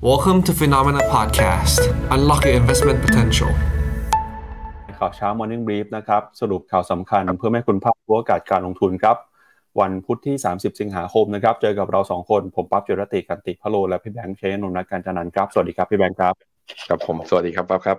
[0.00, 1.80] Welcome to Phenomena Podcast.
[2.14, 3.50] Unlock your investment potential.
[4.98, 9.16] ข่าวเช้า Morning Brief นะครับ สรุปข่าวสำคัญเพื่อให้คุณภาพรู้โอกาสการลงทุนครับ
[9.80, 16.34] วันพุธที่ 30 สิงหาคมนะครับ เจอกับเรา 2 คน ผมปั๊บจุรติกันติพะโล และพี่แบงค์เชนนนท์นักการจันนันครับ สวัสดีครับ พี่แบงค์ครับ
[16.88, 17.98] ครับผม สวัสดีครับปั๊บครับ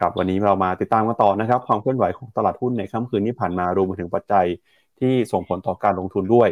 [0.00, 4.46] ครับ วันนี้เรามาติดตามกันต่อนะครับ ความเคลื่อนไหวของตลาดหุ้นในค่ำคืนที่ผ่านมารวมไปถึงปัจจัย
[5.00, 6.48] ที่ส่งผลต่อการลงทุนด้วย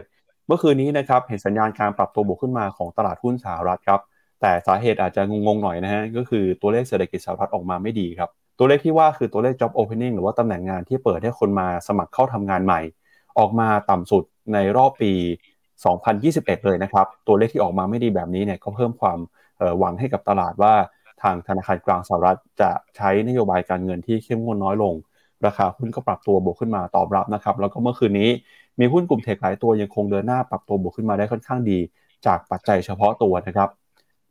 [0.46, 4.00] เมื่อคืนนี้นะครับ เห็นสัญญาณการปรับตัวบวกขึ้นมาของตลาดหุ้นสหรัฐครับ
[4.40, 12.80] แต่สาเหตุอาจจะงงๆหน่อยนะฮะก็คือตัวเลขเศรษฐกิจสหรัฐออกมาไม่ดีครับ ตัวเลขที่ว่าคือตัวเลข job opening หรือว่าตำแหน่งงานที่เปิดให้คนมาสมัครเข้าทำงานใหม่
[13.38, 14.24] ออกมาต่ำสุด
[14.54, 15.12] ในรอบปี
[15.88, 19.18] 2021 เลยนะครับ ตัวเลขที่ออกมาไม่ดีแบบนี้เนี่ยก็เพิ่มความ
[19.78, 20.74] หวังให้กับตลาดว่า
[21.22, 24.94] ทางธนาคารกลางสหรัฐจะใช้นโยบายการเงินที่เข้มงวดน้อยลง
[25.46, 28.30] ราคาหุ้นก็ปรับตัวบวกขึ้นมาตอบรับนะครับ แล้วก็เมื่อคืนนี้
[28.80, 31.78] มีหุ้นกลุ่มเทคหลายตัวยังคงเดินหน้าปรับตัวบวกขึ้นมาได้ค่อนข้างดี
[32.26, 33.68] จากปัจจัยเฉพาะตัวนะครับ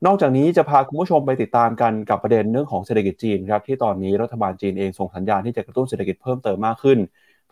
[0.06, 7.00] นอกจากนี้จะพาคุณผู้ชมไปติดตามกันกับประเด็นเรื่องของเศรษฐกิจจีนครับที่ตอนนี้รัฐบาลจีนเองส่งสัญญาณที่จะกระตุ้นเศรษฐกิจเพิ่มเติมมากขึ้น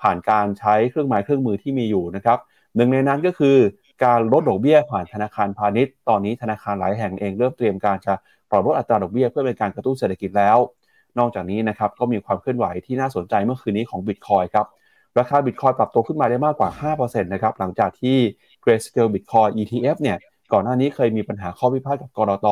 [0.01, 2.37] ผ่านการใช้เครื่องหมายเครื่องมือที่มีอยู่นะครับ
[2.75, 3.57] หนึ่งในนั้นก็คือ
[4.05, 8.13] การลดดอกเบี้ยผ่านธนาคารพาณิชย์ ตอนนี้ธนาคารหลายแห่งเองเริ่มเตรียมการจะ
[8.49, 10.57] ปรับลดอัตราดอกเบี้ยเพื่อเป็นการกระตุ้นเศรษฐกิจแล้ว
[11.19, 14.65] นอกจากนี้นะครับก็มีความเคลื่อนไหวที่น่าสนใจเมื่อคืนนี้ของบิตคอยครับ
[15.19, 18.17] ราคาบิตคอยปรับตัวขึ้นมาได้มากกว่า5%นะครับหลังจากที่
[18.63, 20.17] Grayscale Bitcoin ETF เนี่ย
[20.53, 22.47] ก่อนหน้านี้เคยมีปัญหาข้อพิพาทกับกรต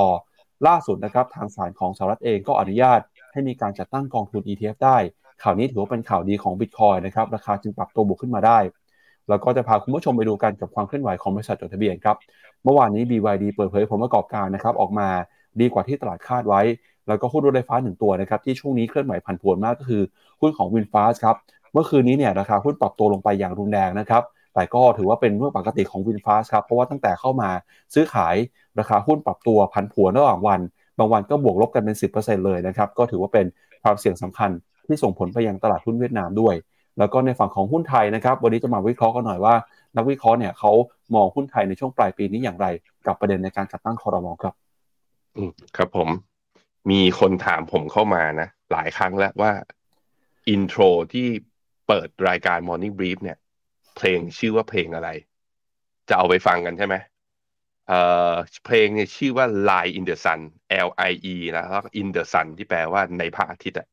[0.67, 2.99] ล่าสุดนะครับทางศาลของสหรัฐเองก็อนุญาต
[3.31, 4.97] ให้มีการจัดตั้งกองทุน ETF ได้
[5.43, 8.59] ข่าวนี้ถือว่าเป็นข่าวดีของ Bitcoin นะครับราคาจึงปรับตัวบวกขึ้นมาได้
[9.29, 12.17] แล้วก็จะพาคุณผู้ชมไปดูกันกับความเคลื่อนไหวของบริษัทจดทะเบียนครับ
[12.63, 15.09] เมื่อวานนี้ BYD เปิดเผยผลประกอบการนะครับออกมา
[15.59, 16.61] ดีกว่าที่ตลาดคาดไว้
[17.07, 20.03] แล้วก็หุ้นรถไฟฟ้าหนึ่งตัวนะครับที่ช่วงนี้เคลื่อนไหวผันผวนมากก็คือ
[20.41, 21.35] หุ้นของวินฟาสครับ
[21.73, 27.49] เมื่อคืนนี้เนี่ยราคาหุ้นปรับตัวลงไปอย่างรุนแรงนะครับ แต่ก็ถือว่าเป็นเรื่องปกติของวินฟาสครับ เพราะว่าตั้งแต่เข้ามา
[27.93, 28.35] ซื้อขาย
[28.79, 30.59] ราคาหุ้นปรับตัวผันผวนระหว่างวัน
[30.97, 33.45] บางวันก็บวกลบกันเป็น 10%เลยนะครับ ก็ถือว่าเป็น
[33.83, 34.51] ความเสี่ยงสำคัญ
[34.87, 36.55] ที่ส่งผลไปยังตลาดหุ้นเวียดนามด้วย
[36.99, 39.55] แล้วก็ในฝั่งของหุ้นไทยนะครับ วันนี้จะมาวิเคราะห์กันหน่อยว่า
[39.95, 40.71] นักวิเคราะห์เนี่ยเขา
[41.15, 42.67] มองหุ้นไทยในช่วงปลายปีนี้อย่างไร
[43.07, 44.53] กับประเด็นในการจัดตั้งคอรมอครับ
[45.37, 46.09] อืมครับผม
[46.91, 49.51] มีคนถามผมเข้ามานะหลายครั้งแล้วว่า
[50.49, 50.81] อินโทร
[51.13, 51.27] ที่
[51.87, 53.37] เปิดรายการ Morning Brief เนี่ย
[53.97, 55.09] เพลงชื่อว่าเพลงอะไร
[56.09, 56.95] จะเอาไปฟังกันใช่ไหม
[57.87, 58.33] เอ่อ
[58.65, 60.39] เพลงเนี่ยชื่อว่า Lie in the Sun
[60.87, 63.87] L I E นะแล้วก็ in the sun ที่แปลว่าในพระอาทิตย์อะ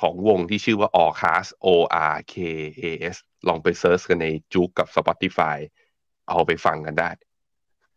[0.00, 1.68] ของวงที่ชื่อว่า Orcas O
[2.12, 2.34] R K
[2.82, 2.84] A
[3.14, 3.16] S
[3.48, 5.56] ลองไป search กันใน JOOX กับ Spotify
[6.28, 7.10] เอาไปฟังกันได้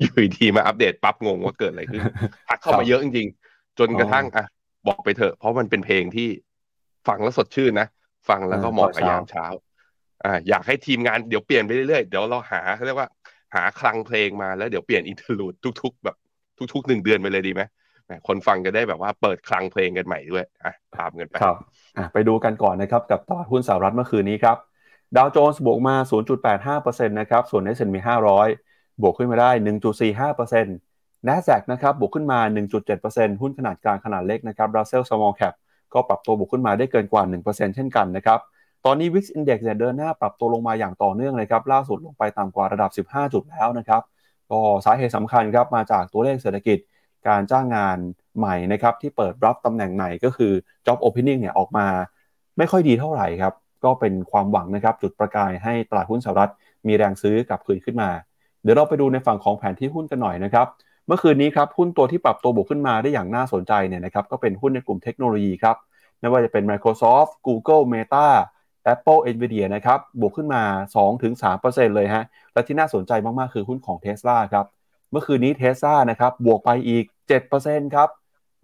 [0.01, 2.01] อยู่ดีมาอัปเดตปั๊บงงว่าเกิดอะไรขึ้น
[2.47, 4.45] ทักเข้ามาเยอะจริงๆ จนกระทั่งอะ
[4.87, 6.29] บอกไปเถอะ เพราะมันเป็นเพลงที่
[7.07, 7.87] ฟังแล้วสดชื่นนะ
[8.29, 9.45] ฟังแล้วก็เหมาะกับยามเช้า
[10.25, 13.09] อ่าอยากให้ทีมงานเดี๋ยวเปลี่ยนไปเรื่อยๆ เดี๋ยวเราหาเขาเรียกว่า
[13.55, 16.15] หาคลังเพลงมาแล้วเดี๋ยวเปลี่ยน interlude ทุก ๆ แบบ
[16.73, 17.61] ทุกๆหนึ่งเดือนไปเลยดีไหม
[18.27, 21.57] คนฟังจะได้แบบว่าเปิดคลังเพลงกันใหม่ด้วยอะตามกันไปครับ
[21.97, 24.57] อะไปดูกันก่อนนะครับกับตลาดหุ้นสหรัฐเมื่อคืนนี้ครับ
[25.15, 25.95] ดาวโจนส์บวกมา
[26.57, 27.97] 0.85%นะครับส่วน S&P
[28.47, 29.51] 500 บวกขึ้นมาได้
[30.19, 32.39] 1.45% NASDAQ นะครับบวกขึ้นมา
[32.89, 35.53] 1.7%หุ้นขนาดกลางขนาดเล็กนะครับ Russell Small Cap
[35.93, 38.39] ก็ปรับตัวบวกขึ้นมาได้เกินกว่า 1%เช่นกันนะครับ
[38.85, 44.01] ตอนนี้ Wix Index เนี่ยเดินหน้าปรับตัวลงมาอย่างต่อเนื่องเลยครับล่าสุดลงไปต่ำกว่าระดับ 15 จุดแล้วนะครับ
[44.51, 46.77] ก็สาเหตุสำคัญครับมาจากตัวเลขเศรษฐกิจ
[47.27, 47.97] การจ้างงาน
[48.37, 50.51] ใหม่นะครับที่เปิดรับตำแหน่งใหม่ก็คือ
[50.85, 51.87] Job Opening เนี่ยออกมา
[52.57, 53.53] ไม่ค่อยดีเท่าไหร่ครับ
[53.83, 56.51] ก็เป็นความหวังนะครับจุดประกายให้ตลาดหุ้นสหรัฐ
[56.87, 58.09] มีแรงซื้อกลับคืนขึ้นมา
[58.63, 60.67] เดี๋ยวเราไปดูในฝั่งของแผนที่หุ้นกันหน่อยนะครับ
[61.07, 65.75] เมื่อคืนนี้ครับหุ้นตัวที่ปรับตัวบวกขึ้นมาได้อย่างน่าสนใจเนี่ยนะครับก็เป็นหุ้นในกลุ่มเทคโนโลยีครับ
[66.19, 68.27] ไม่ว่าจะเป็น Microsoft Google Meta
[68.93, 70.63] Apple Nvidia นะครับบวกขึ้นมา
[71.25, 74.65] 2-3%เลยฮะและที่น่าสนใจมากๆ คือหุ้นของ Tesla ครับ
[75.11, 77.05] เมื่อคืนนี้ Tesla นะครับบวกไปอีก
[77.49, 78.09] 7%ครับ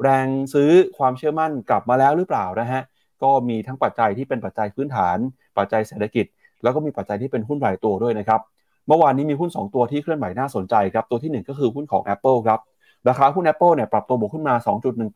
[0.04, 2.82] แรงซื้อความเชื่อมั่นกลับมาแล้วหรือเปล่านะฮะ
[3.24, 5.18] ก็มีทั้งปัจจัยที่เป็นปัจจัยพื้นฐาน
[5.58, 6.26] ปัจจัยเศรษฐกิจ
[6.64, 8.42] แล้วก็มีปัจจัยที่เป็นหุ้นรายตัวด้วยนะครับ
[8.88, 12.60] เมื่อวานนี้มีหุ้น 2 ตัวที่เคลื่อนไหวน่าสนใจครับตัวที่ 1 ก็คือหุ้นของ Apple ครับ
[13.08, 14.56] ราคาหุ้น Apple เนี่ยปรับตัวบวกขึ้นมา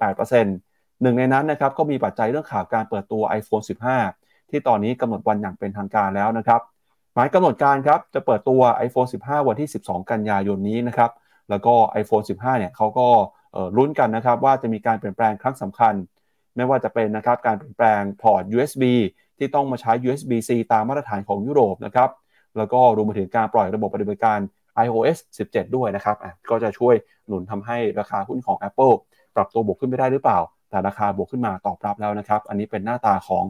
[0.02, 0.44] 2.18%
[1.02, 4.21] หนึ่งในนั้นนะครับก็มีปัจจัยเรื่องข่าวการเปิดตัว iPhone 15
[4.52, 6.62] ที่ตอนนี้กำหนดวันอย่างเป็นทางการแล้วนะครับ
[7.14, 11.12] หมายกำหนดการครับจะเปิดตัว iPhone 15 วันที่ 12 กันยายนนี้นะครับ
[11.50, 13.08] แล้วก็ iPhone 15 เนี่ยเขาก็
[13.78, 15.94] ลุ้นกันนะครับว่าจะมีการเปลี่ยนแปลงครั้งสำคัญ
[16.56, 18.84] ไม่ว่าจะเป็นนะครับการเปลี่ยนแปลงพอร์ต USB
[19.38, 22.10] ที่ต้องมาใช้ USB-C ตามมาตรฐานของยุโรปนะครับ
[22.58, 24.40] แล้วก็รวมไปถึงการปล่อยระบบปฏิบัติการ
[24.86, 25.18] iOS
[25.50, 26.16] 17 ด้วยนะครับ
[26.50, 26.96] ก็จะช่วย
[27.28, 28.94] หนุนทำให้ราคาหุ้นของ Apple
[29.36, 30.40] ปรับตัวบวกขึ้นไปได้หรือเปล่า
[30.70, 33.44] แต่ราคาบวกขึ้นมาตอบรับแล้วนะครับ อันนี้เป็นหน้าตาของ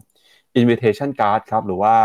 [0.60, 1.96] invitation card ครับ หรือว่า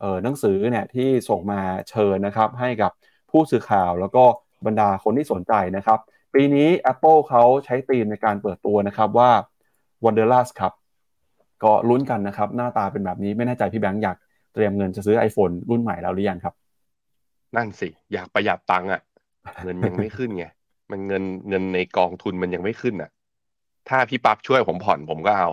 [0.00, 1.60] เออหนังสือเนี่ยที่ส่งมา
[1.90, 2.92] เชิญนะครับ ให้กับ
[3.30, 4.24] ผู้สื่อข่าวแล้วก็
[4.66, 5.98] บรรดาคนที่สนใจนะครับ
[6.34, 9.30] ปีนี้ Apple เขาใช้ธีมในการเปิดตัวนะครับว่า
[10.04, 10.72] Wonderlust ครับ
[11.64, 14.16] ก็ลุ้นกันนะครับ หน้าตาเป็นแบบนี้ไม่แน่ใจพี่แบงค์อยาก
[14.52, 16.54] เตรียมเงินจะซื้อ iPhone รุ่นใหม่แล้วหรือยังครับ
[17.56, 19.00] นั่นสิ อยากประหยัดตังค์อะ
[19.64, 20.44] เงินยังไม่ขึ้นไง
[20.90, 23.10] มันเงินเงินในกองทุนมันยังไม่ขึ้นอะ
[23.88, 25.48] ถ้าพี่ปั๊บช่วยผมผ่อนผมก็เอา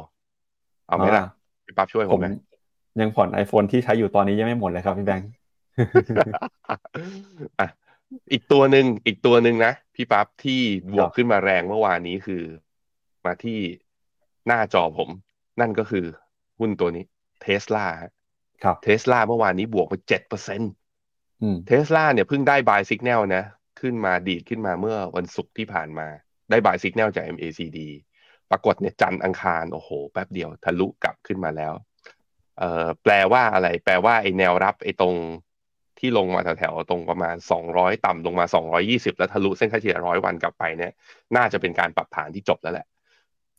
[0.87, 1.25] เอาไหมล่ะ
[1.65, 2.27] พี่ปั๊บช่วยผผมมไหม
[3.01, 5.29] ยังผ่อน iPhone ที่ใช้อยู่ตอนนี้ยังไม่หมดเลยครับพี่แบงค์
[7.59, 7.67] อะ
[8.31, 10.61] อีกตัวหนึ่งอีกตัวหนึ่งนะพี่ปั๊บที่
[10.93, 12.43] บวครักบขึ้นมาแรงเมื่อวานนี้คือ
[13.25, 13.59] มาที่
[14.47, 15.09] หน้าจอผม
[15.61, 16.05] นั่นก็คือ
[16.59, 17.03] หุ้นตัวนี้
[17.41, 17.87] เทสลา
[18.63, 20.61] ครับเทสลาเมื่อวานนี้บวกไปเจ็ดเปอร์เซ็น
[21.41, 23.43] อืมเทสลาเนี่ยเพิ่งได้ buy signal นะ
[23.81, 26.07] ขึ้นมาดีดขึ้นมาเมื่อวันศุกร์ที่ผ่านมา
[26.49, 27.79] ได้ buy signal จาก MACD
[28.51, 31.73] ปรากฏเนี่ยจันทร์อังคารโอ้โห แป๊บเดียวทะลุกลับขึ้นมาแล้ว
[32.59, 35.15] เอ่อแปลว่าอะไร แปลว่าไอ้แนวรับไอ้ตรง
[35.99, 37.35] ที่ลงมาแถวๆตรงประมาณ
[37.69, 38.45] 200 ต่ำลงมา
[38.81, 40.91] 220 แล้วทะลุเส้นค่าเฉลี่ยร้อยวันกลับไปเนี่ย
[41.35, 42.87] น่าจะเป็นการปรับฐานที่จบแล้วแหละ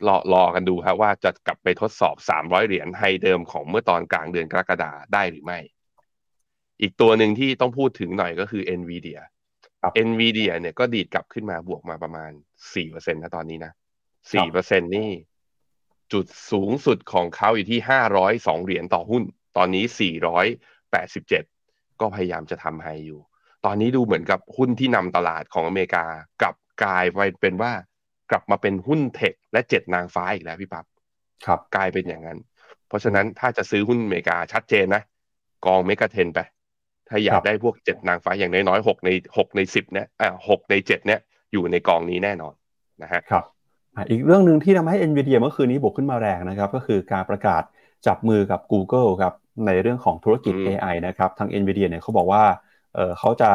[0.07, 5.59] รอรอกันดูครับว่าจะกลับไปทดสอบ 300 เหรียญไฮเดิมของเมื่อตอนกลางเดือนกรกฎาได้หรือไม่
[6.81, 9.21] อีกตัวหนึ่งที่ต้องพูดถึงหน่อยก็คือ NVIDIA
[9.83, 12.31] ครับ NVIDIA เนี่ยก็ดีดกลับขึ้นมาบวกมาประมาณ
[12.73, 13.73] 4%นะตอนนี้นะ
[14.31, 15.11] 4%นี่
[16.13, 17.81] จุดสูงสุดของเขาอยู่ที่
[18.23, 19.23] 502เหรียญต่อหุ้น
[19.57, 19.85] ตอนนี้
[20.93, 23.21] 487ก็พยายามจะทำไฮอยู่
[23.65, 26.05] ตอนนี้ดูเหมือนกับหุ้นที่นำตลาดของอเมริกา
[26.43, 27.73] กลับกลายไปเป็นว่า
[28.31, 30.85] กลับมาเป็นหุ้นเทคและเจ็ดนางฟ้าอีกแล้วพี่ปั๊บ
[31.47, 32.39] ครับกลายเป็นอย่างนั้น
[32.89, 35.03] เพราะฉะนั้นถ้าจะซื้อหุ้นอเมริกาชัดเจนนะ
[35.67, 36.41] กองเมกะเทนไป
[37.09, 41.21] ถ้าอยาครักบได้พวกเจ็ดนางฟ้าอย่างน้อยๆหกในหกในสิบเนี่ยอ่าหกในเจ็ดเนี่ย
[41.53, 42.55] อยู่ในกองนี้แน่นอน
[43.03, 43.45] นะฮะครับ
[43.97, 47.63] อะอีกเรื่องหนึ่งที่ทำให้ NVIDIA เมื่อคืนนี้บวกขึ้นมาแรงนะครับ ก็คือการประกาศ
[48.07, 49.35] จับมือกับ Google ครับ
[49.67, 52.43] ในเรื่องของธุรกิจอืม AI นะครับ ทาง NVIDIA เนี่ยเขาบอกว่า
[52.95, 53.51] เอ่อเขาจะ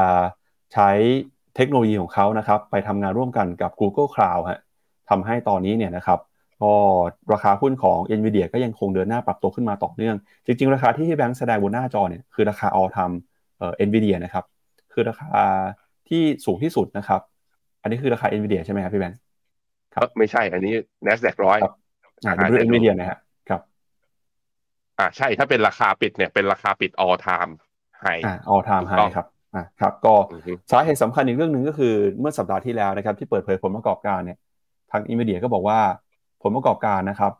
[0.73, 0.89] ใช้
[1.55, 4.59] เทคโนโลยีของเขานะครับไปทำงานร่วมกันกับ Google Cloud ฮะ
[5.09, 6.19] ทำให้ตอนนี้เนี่ยนะครับ
[6.61, 6.73] ก็
[7.33, 13.15] ราคาหุ้นของ NVIDIA ก็ยังคงเดินหน้าปรับตัวขึ้นมาต่อเนื่อง จริง ๆ ราคาที่พี่แบงค์แสดงบนหน้าจอเนี่ยคือราคา all time
[13.57, 14.45] เอ่อ NVIDIA นะครับ
[14.93, 15.43] คือราคา
[16.09, 17.21] ที่สูงที่สุดนะครับ
[17.81, 19.17] อันนี้คือราคา NVIDIA ใช่ไหมครับพี่แบงค์
[19.97, 20.73] ครับเอ้อไม่ใช่อันนี้
[21.07, 21.73] NASDAQ ร้อยครับ
[22.25, 23.61] อ่าดู NVIDIA นะฮะครับ
[24.99, 27.51] อ่าใช่ถ้าเป็นราคาปิดเนี่ยเป็นราคาปิด all time
[28.03, 34.37] high อ่า all time ถูกต้อง high ครับอ่าครับ ก็อือฮึสาเหตุสำคัญอีกเรื่องหนึ่งก็คือเมื่อสัปดาห์ที่แล้วนะครับ ที่เปิดเผยผลประกอบการเนี่ย
[34.91, 35.79] ทาง NVIDIA ก็บอกว่า
[36.41, 37.33] ผลประกอบการนะครับ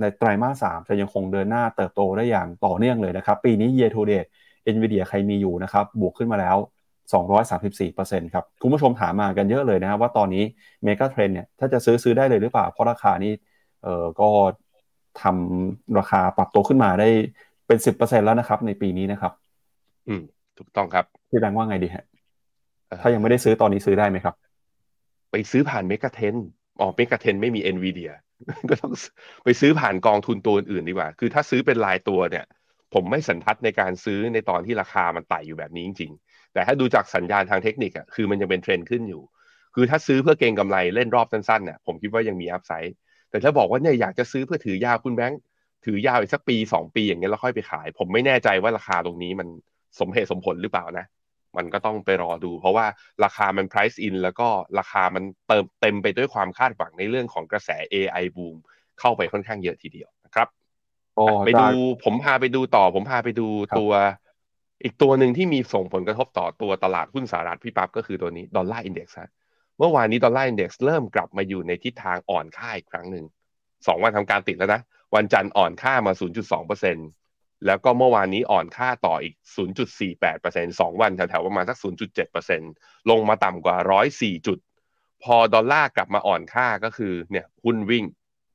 [0.00, 4.28] ในไตรมาสสามจะยังคงเดินหน้าเติบโตได้อย่างต่อเนื่องเลยนะครับ ปีนี้ year to date
[4.74, 6.56] NVIDIA ใครมีอยู่นะครับ บวกขึ้นมาแล้ว
[7.10, 10.44] 234%ครับคุณผู้ชมถามมากันเยอะเลยนะครับว่าตอนนี้
[10.84, 13.32] เมก a เทรนเนี่ยถ้าจะซื้อซื้อได้เลยหรือเปล่า เพราะราคานี้
[13.82, 14.28] เอ่อก็
[15.22, 17.08] ทำราคาปรับตัวขึ้นมาได้
[17.66, 19.32] เป็น 10%แล้วนะครับ ในปีนี้นะครับ
[20.08, 20.22] อืม
[20.58, 22.04] ถูกต้องครับพี่แบงค์ว่าไงดีฮะ
[22.86, 24.34] เอ่อถ้ายังไม่ได้ซื้อตอนนี้ซื้อได้ไหมครับ
[25.30, 26.34] ไปซื้อผ่านเมกะเทน
[26.80, 28.12] อ๋อเมกะเทนไม่มี NVIDIA
[28.70, 28.92] ก็ต้อง
[29.44, 32.44] ไปซื้อผ่านกองทุนตัวอื่นดีกว่า คือถ้าซื้อเป็นรายตัวเนี่ย
[32.94, 39.22] ผมไม่สันทัดในการซื้อในตอนที่ราคามันไต่อยู่แบบนี้จริงๆ แต่ถ้าดูจากสัญญาณทางเทคนิคอะคือมันยังเป็นเทรนด์ขึ้นอยู่
[39.74, 42.94] คือถ้าซื้อเพื่อเก็งกำไรเล่นรอบสั้นๆเนี่ยผมคิดว่ายังมีอัพไซด์
[43.30, 45.40] แต่ถ้าบอกว่าเนี่ยอยากจะซื้อเพื่อถือยาวคุณแบงค์
[45.84, 49.48] ถือยาวอีกสักปีสองปีอย่างเงี้ยแล้วค่อยไปขาย ผมไม่แน่ใจว่าราคาตรงนี้มัน
[50.00, 51.06] สมเหตุสมผลหรือเปล่านะ
[51.56, 52.86] มันก็ต้องไปรอดู เพราะว่า
[53.24, 54.48] ราคามัน price in แล้วก็
[54.78, 58.56] ราคามันเติมเต็มไปด้วยความคาดหวังในเรื่องของกระแส AI boom
[59.00, 60.48] เข้าไปค่อนข้างเยอะทีเดียวนะครับ
[61.18, 61.68] ก็ไปดู
[62.04, 63.92] ผมพาไปดูต่อ ผมพาไปดูครับตัว
[64.82, 69.30] อีกตัวหนึ่งที่มีส่งผลกระทบต่อตัวตลาดหุ้นสหรัฐพี่ปั๊บก็คือตัวนี้ดอลลาร์อินเด็กซ์ฮะ
[69.78, 73.24] เมื่อวานนี้ดอลลาร์อินเด็กซ์เริ่มกลับมาอยู่ในทิศทางอ่อนค่าอีกครั้งหนึ่ง
[73.86, 74.80] สองวันทำการติดแล้วนะ
[75.14, 76.96] วันจันทร์อ่อนค่ามา 0.2เปอร์เซ็น
[77.66, 79.34] แล้วก็เมื่อวานนี้อ่อนค่าต่ออีก
[79.88, 82.60] 0.48เปอร์เซ็นสองวันแถวๆประมาณสัก 0.7เปอร์เซ็น
[83.10, 83.76] ลงมาต่ำกว่า
[84.12, 84.58] 104 จุด
[85.22, 88.04] พอดอลลาร์กลับมาอ่อนค่าก็คือเนี่ยหุ้นวิ่ง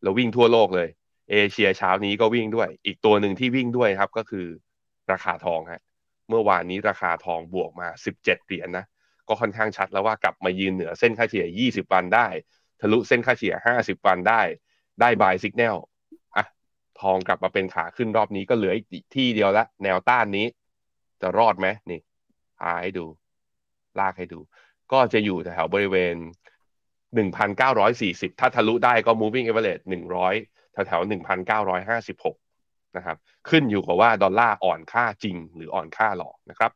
[0.02, 0.90] แล้ววิ่งทั่วโลกเลย
[1.32, 4.46] เอเชียเช้านี้ก็วิ่งด้วย อีกตัวหนึ่งที่วิ่งด้วยครับก็คือ
[5.12, 5.82] ราคาทองฮะ
[6.30, 8.86] เมื่อวานนี้ราคาทองบวกมา 17 เหรียญนะ
[9.28, 12.28] ก็ค่อนข้างชัดแล้วว่ากลับมายืนเหนือเส้นค่าเฉลี่ย 20 วันได้
[12.82, 14.42] ทะลุเส้นค่าเฉลี่ย 50 วันได้
[15.02, 15.76] ได้บายสิกแนล
[16.36, 16.46] อะ
[17.02, 20.46] ทองกลับมาเป็นขาขึ้นรอบนี้ก็เหลืออีกที่เดียวละ แนวต้านนี้
[21.22, 22.00] จะรอดไหมนี่
[22.60, 23.06] พาให้ดู
[24.00, 24.40] ลากให้ดู
[24.92, 26.16] ก็จะอยู่แถวบริเวณ
[27.28, 29.84] 1,940 ถ้าทะลุได้ก็ moving average
[30.28, 31.02] 100 แถวแถว
[31.68, 32.47] 1,956
[32.98, 33.18] นะครับ
[33.50, 36.72] ขึ้นอยู่กับว่าดอลลาร์อ่อนค่าจริง หรืออ่อนค่าหลอกนะครับ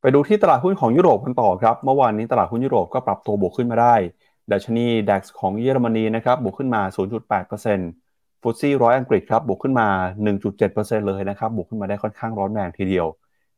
[0.00, 3.94] ไปดูที่ตลาดหุ้นของยุโรปกันต่อครับเมื่อวานนี้ตลาดหุ้นยุโรปก็ปรับตัวบวกขึ้นมาได้
[4.52, 6.82] ดัชนี DAX ของเยอรมนีนะครับบวกขึ้นมา
[7.42, 9.88] 0.8%ฟุตซี่ร้อยอังกฤษครับบวกขึ้นมา
[10.48, 13.06] 1.7%เลยนะครับบวกขึ้นมาได้ค่อนข้างร้อนแรงทีเดียว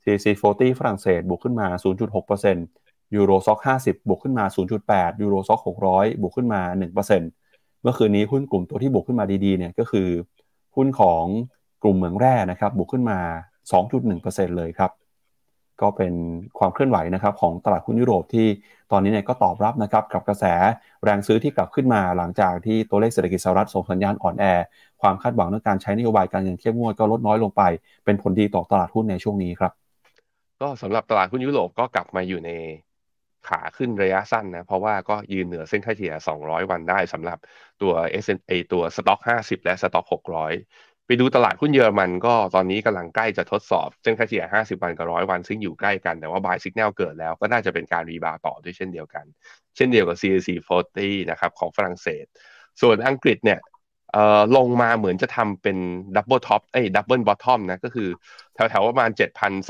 [0.05, 1.67] CAC 40ฝรั่งเศสบวกขึ้นมา
[2.41, 4.45] 0.6%ยูโรซ็อก50 บวกขึ้นมา
[4.85, 10.09] 0.8 ยูโรซ็อก600 บวกขึ้นมา 1%เมื่อคืนนี้หุ้นกลุ่มตัวที่บวกขึ้นมาดีๆเนี่ยก็คือ
[10.77, 11.25] หุ้นของ
[11.83, 13.19] กลุ่มเหมืองแร่นะครับบวกขึ้นมา
[13.73, 14.91] 2.1%เลยครับ
[15.81, 16.15] ก็เป็น
[16.59, 18.47] ความเคลื่อนไหวนะครับของตลาดหุ้นยุโรปที่
[18.93, 20.45] ตอนนี้เนี่ยก็ตอบรับนะครับกับกระแส
[21.05, 24.45] แรงซื้อที่กลับขึ้นมา หลังจากที่ตัวเลขเศรษฐกิจสหรัฐส่งสัญญาณอ่อนแอ
[25.03, 27.63] ความคาดหวังในการใช้นโยบายการเงินเข้มงวดก็ลดน้อยลงไป
[28.05, 29.73] เป็นผลดีต่อตลาดหุ้นในช่วงนี้ครับ
[30.61, 32.51] ก็สำหรับตลาดหุ้นยุโรปก็กลับมาอยู่ใน
[33.49, 37.39] ขาขึ้นระยะสั้นนะ เพราะว่าก็ยืนเหนือเส้นค่าเฉลี่ย 200 วันได้สำหรับ
[37.83, 37.93] ตัว
[38.25, 49.25] S&P ตัวสต็อก50 และสต็อก600 ไปดูตลาดหุ้นเยอรมันก็ตอนนี้กำลังใกล้จะทดสอบเส้นค่าเฉลี่ย 50 วันกับ100 วัน ซึ่งอยู่ใกล้กันแต่ว่า buy signal เกิดแล้วก็น่าจะเป็นการ rebound ต่อด้วยเช่นเดียวกัน
[49.77, 50.49] เช่นเดียวกับ CAC
[50.89, 52.25] 40นะครับของฝรั่งเศส
[52.81, 53.61] ส่วนอังกฤษเนี่ย
[54.57, 55.77] ลงมาเหมือนจะทำเป็น
[56.17, 58.09] double top เอ้ double bottom นะก็คือ
[58.55, 59.11] แถวๆประมาณ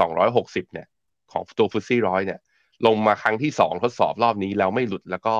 [0.07, 0.87] 7,260 เนี่ย
[1.33, 2.41] ของตัว FTSE ร้อยเนี่ย
[2.87, 5.37] ลงมาครั้งที่สองทดสอบรอบนี้แล้วไม่หลุดแล้วก็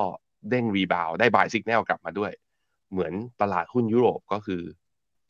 [0.49, 2.31] เด้ง rebound ได้ buy signal กลับมาด้วย
[2.91, 4.61] เหมือนตลาดหุ้นยุโรปก็คือ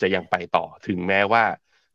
[0.01, 1.43] จะยังไปต่อถึงแม้ว่า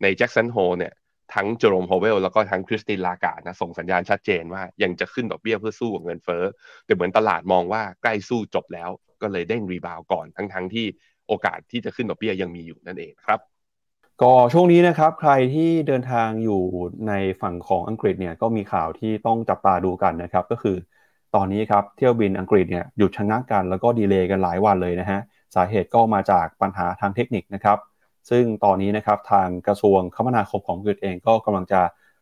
[0.03, 0.93] ใน Jackson Hole เนี่ย
[1.35, 6.45] ทั้งเจอโรม พาวเวลล์แล้วก็ทั้งคริสตินลาการ์ดนะส่งสัญญาณชัดเจนว่ายังจะขึ้นดอกเบี้ยเพื่อสู้กับเงินเฟ้อ
[6.85, 8.91] แต่เหมือนตลาดมองว่าใกล้สู้จบแล้ว
[9.23, 10.87] ก็เลยเด้งรีบาวก่อนทั้งๆทที่
[11.29, 13.41] โอกาสที่จะขึ้นดอกเบี้ยยังมีอยู่นั่นเองครับ
[14.23, 16.63] ก็ช่วงนี้นะครับ ใครที่เดินทางอยู่
[17.09, 20.77] ในฝั่งของอังกฤษเนี่ยก็มีข่าวที่ต้องจับตาดูกันนะครับ ก็คือ
[21.35, 25.21] ตอนนี้ครับเที่ยวบินอังกฤษเนี่ยหยุดชะงักกันแล้วก็ดีเลย์กันหลายวันเลยนะฮะ
[25.55, 27.79] สาเหตุก็มาจากปัญหาทางเทคนิคนะครับ
[28.31, 31.81] ซึ่งตอนนี้นะครับทางกระทรวงคมนาคมของอังกฤษเองก็กำลังจะ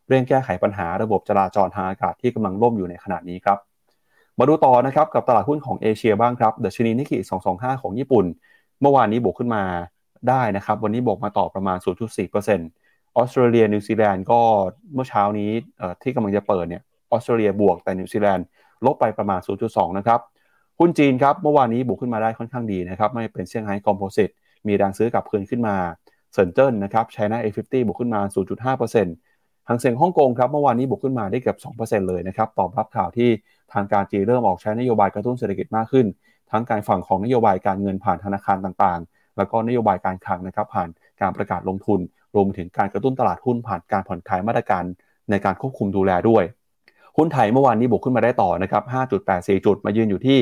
[0.09, 3.59] เร่งแก้ไขปัญหาระบบจราจรทางอากาศที่กำลังล่มอยู่ในขณะนี้ครับ
[4.38, 7.19] มาดูต่อนะครับกับตลาดหุ้นของเอเชียบ้างครับดัชนีนิกเกิ
[7.50, 8.25] 225 ของญี่ปุ่น
[8.80, 9.62] เมื่อวานนี้บวกขึ้นมา
[10.28, 14.40] ได้นะครับ วันนี้บวกมาต่อประมาณ 0.4%ออสเตรเลียนิวซีแลนด์ก็
[14.95, 15.50] เมื่อเช้านี้
[16.02, 18.47] ที่กำลังจะเปิดเนี่ยออสเตรเลียบวกแต่นิวซีแลนด์
[18.85, 20.21] ลบไปประมาณ 0.2 นะครับ
[20.78, 24.30] หุ้นจีนครับเมื่อวานนี้บวกขึ้นมาได้ค่อนข้างดีนะครับไม่เป็นเซี่ยงไฮ้ Composite
[24.66, 25.76] มีแรงซื้อกลับคืนขึ้นมา
[26.32, 28.20] เซินเจิ้นนะครับไชน่า A50 บวกขึ้นมา
[28.74, 33.30] 0.5%หางเสียงฮ่องกงครับเมื่อวานนี้บวกขึ้นมาได้เกือบ 2%เลยนะครับตอบรับข่าวที่
[33.72, 36.06] ทางการจีนเริ่มออกใช้นโยบายกระตุ้นเศรษฐกิจมากขึ้น
[36.50, 40.88] ทั้งการฝั่งของนโยบายการเงินผ่านธนาคารต่างๆ แล้วก็นโยบายการคลังนะครับผ่าน
[41.20, 42.00] การประกาศลงทุน
[42.34, 44.84] รวมถึงการกระตุ้นตลาดหุ้นผ่านการผ่อนคลายมาตรการ
[45.30, 46.44] ในการควบคุมดูแลด้วย
[47.16, 48.82] หุ้นไทยเมื่อวานนี้บวกขึ้นมาได้ต่อนะครับ
[49.24, 50.38] 5.84 จุดมายืนอยู่ที่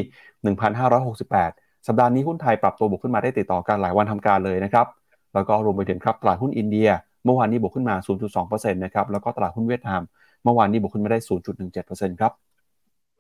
[0.57, 4.87] 1,568 สัปดาห์นี้หุ้นไทยปรับตัวบวกขึ้นมาได้ติดต่อกันหลายวันทำการเลยนะครับ
[5.35, 6.89] แล้วก็รวมไปถึงครับตลาดหุ้นอินเดีย
[7.25, 7.95] เมื่อวานนี้บวกขึ้นมา
[8.35, 10.01] 0.2%นะครับ แล้วก็ตลาดหุ้นเวียดนาม
[10.45, 11.19] เมื่อวานนี้บวกขึ้นมาได้
[11.71, 12.33] 0.17%ครับ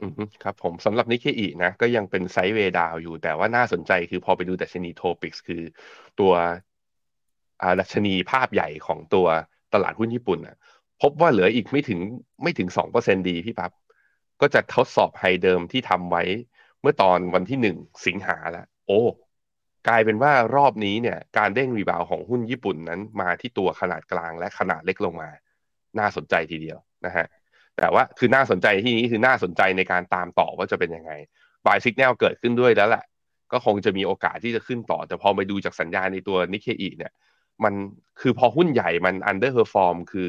[0.00, 5.62] อืมครับผมสำหรับนิเคอีนะก็ยังเป็นไซด์เวดาวอยู่ แต่ว่าน่าสนใจคือพอไปดูดัชนีโทปิกส์คือ
[6.20, 6.32] ตัว
[7.80, 9.26] ดัชนีภาพใหญ่ของตัว
[9.74, 10.56] ตลาดหุ้นญี่ปุ่นอะ
[11.02, 12.00] พบว่าเหลืออีกไม่ถึง
[12.42, 13.72] ไม่ถึงสองเปอร์เซ็นดีพี่ปั๊บ
[14.40, 16.22] ก็จะทดสอบไฮเดิมที่ทำไว้
[16.88, 17.76] มื่อตอนวันที่หนึ่ง
[18.06, 19.00] สิงหาแล้วโอ้
[19.88, 25.30] กลายเป็นว่ารอบนี้เนี่ยการเด้ง rebound ของหุ้นญี่ปุ่นนั้นมาที่ตัวขนาดกลางและขนาดเล็กลงมา
[25.98, 27.26] น่าสนใจทีเดียวนะฮะ
[27.76, 31.12] แต่ว่าคือน่าสนใจที่นี้คือน่าสนใจในการตามต่อว่าจะเป็นยังไง
[31.66, 33.04] buy signal เกิดขึ้นด้วยแล้วแหละ
[33.52, 37.12] ก็คงจะมีโอกาสที่จะขึ้นต่อ แต่พอไปดูจากสัญญาณในตัวนิเคอีเนี่ย
[37.64, 37.74] มัน
[38.20, 40.28] คือพอหุ้นใหญ่มัน underperform คือ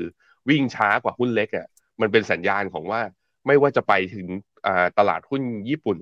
[0.50, 1.68] วิ่งช้ากว่าหุ้นเล็กอะ
[2.02, 3.02] มันเป็นสัญญาณของว่า
[3.48, 4.28] ไม่ว่าจะไปถึง
[4.98, 5.98] ตลาดหุ้นญี่ปุ่น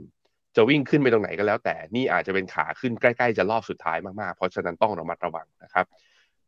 [0.57, 5.85] จะวิ่งขึ้นไปตรงไหนก็แล้ว แต่นี่อาจจะเป็นขาขึ้นใกล้ๆจะรอบสุดท้ายมากๆ เพราะฉะนั้นต้องระมัดระวังนะครับ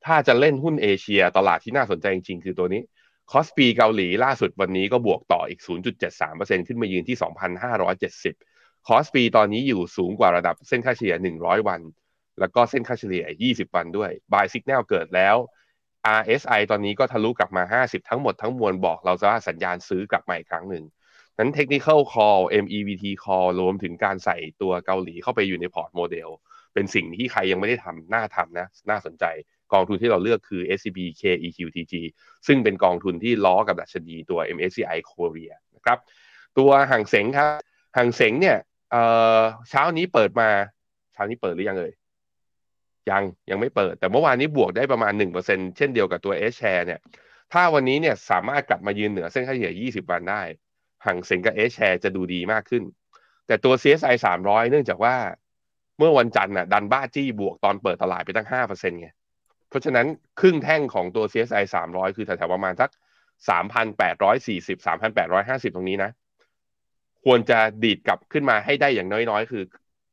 [0.05, 2.81] ถ้าจะเล่นหุ้นเอเชียตลาดที่น่าสนใจจริงๆ คือตัวนี้
[3.31, 5.59] KOSPI เกาหลีล่าสุดวันนี้ก็บวกต่ออีก
[6.13, 7.17] 0.73%ขึ้นมายืนที่
[7.81, 11.81] 2,570 KOSPI ตอนนี้อยู่สูงกว่าระดับเส้นค่าเฉลี่ย 100 วัน
[12.39, 15.35] แล้วก็เส้นค่าเฉลี่ย 20 วันด้วย buy signal เกิดแล้ว
[16.19, 20.83] RSI ตอนนี้ก็ทะลุกลับมา 50 ทั้งหมดทั้งมวลบอกเราจะว่าสัญญาณซื้อกลับมาอีกครั้งหนึ่ง
[21.39, 26.29] นั้น Technical Call MEVT Call รวมถึงการใส่ตัวเกาหลีเข้าไปอยู่ในพอร์ตโมเดล
[26.73, 29.25] เป็นสิ่งที่ใครยังไม่ได้ทำน่าทำนะ น่าสนใจ
[29.73, 31.93] กองทุนที่เราเลือกคือ SCBKEQTG
[32.47, 35.97] ซึ่งเป็นกองทุนที่ล้อกับดัชนีตัว MSCI Korea นะครับ
[36.57, 37.51] ตัวฮั่งเส็งครับ
[37.97, 38.57] ฮั่งเส็งเนี่ย
[38.91, 40.49] เช้านี้เปิดมา
[41.13, 41.91] เช้านี้เปิดหรือยังเลย
[43.09, 45.13] ยังยังไม่เปิด แต่เมื่อวานนี้บวกได้ประมาณ
[45.45, 46.99] 1%เช่นเดียวกับตัว S share เนี่ย
[47.53, 50.41] ถ้าวันนี้เนี่ยสามารถกลับมายืนเหนือเส้นค่าเฉลี่ย 20 วันได้
[51.05, 52.83] ห่างเสงกับ S share จะดูดีมากขึ้น
[53.47, 55.15] แต่ตัว CSI 300 เนื่องจากว่า
[55.97, 59.09] เมื่อวันจันทร์น่ะดันบ้าจี้บวกตอนเปิดตลาดไปตั้ง5%ไง
[59.69, 60.07] เพราะฉะนั้น
[60.39, 62.89] ครึ่งแท่งของตัว CSI 300 คือแถวๆประมาณสัก
[63.49, 66.11] 3,840 3,850 ตรงนี้นะ
[67.25, 69.63] ควรจะดีดกลับขึ้นมาให้ได้อย่างน้อยๆ คือ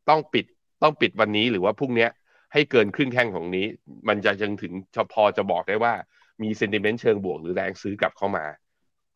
[0.09, 0.45] ต้องปิด
[0.83, 2.09] ต้องปิดวันนี้หรือว่าพรุ่งนี้
[2.53, 3.67] ให้เกินครึ่งแท่งของนี้
[4.09, 4.73] มันจะยังถึง
[5.13, 5.95] พอจะบอกได้ว่า
[6.43, 8.45] มี sentiment เชิงบวกหรือแรงซื้อกลับเข้ามา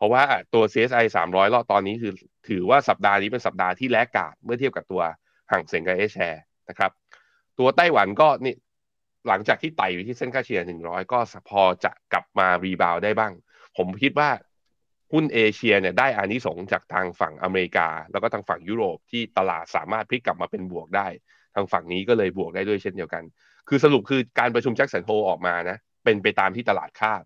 [0.01, 2.13] เพราะว่าตัว CSI 300รอบตอนนี้คือ
[2.49, 5.03] ถือว่าสัปดาห์นี้เป็นสัปดาห์ที่ laggard เมื่อเทียบกับตัว
[5.51, 6.91] ฮั่งเส็งกับ H-Share นะครับ
[7.59, 8.55] ตัวไต้หวันก็นี่
[9.29, 11.19] หลังจากที่ไต่อยู่ที่เส้นค่าเฉลี่ย 100 ก็
[11.51, 13.33] พอจะกลับมา rebound ได้บ้าง
[13.77, 14.31] ผมคิดว่า
[15.13, 21.09] หุ้นเอเชียเนี่ยได้อานิสงส์จากทางฝั่งอเมริกา แล้วก็ทางฝั่งยุโรปที่ตลาดสามารถพลิกกลับมาเป็นบวกได้
[21.55, 23.23] ทางฝั่งนี้ก็เลยบวกได้ด้วยเช่นเดียวกัน
[23.69, 27.23] คือสรุปคือการประชุม Jackson Hole ออกมานะ เป็นไปตามที่ตลาดคาด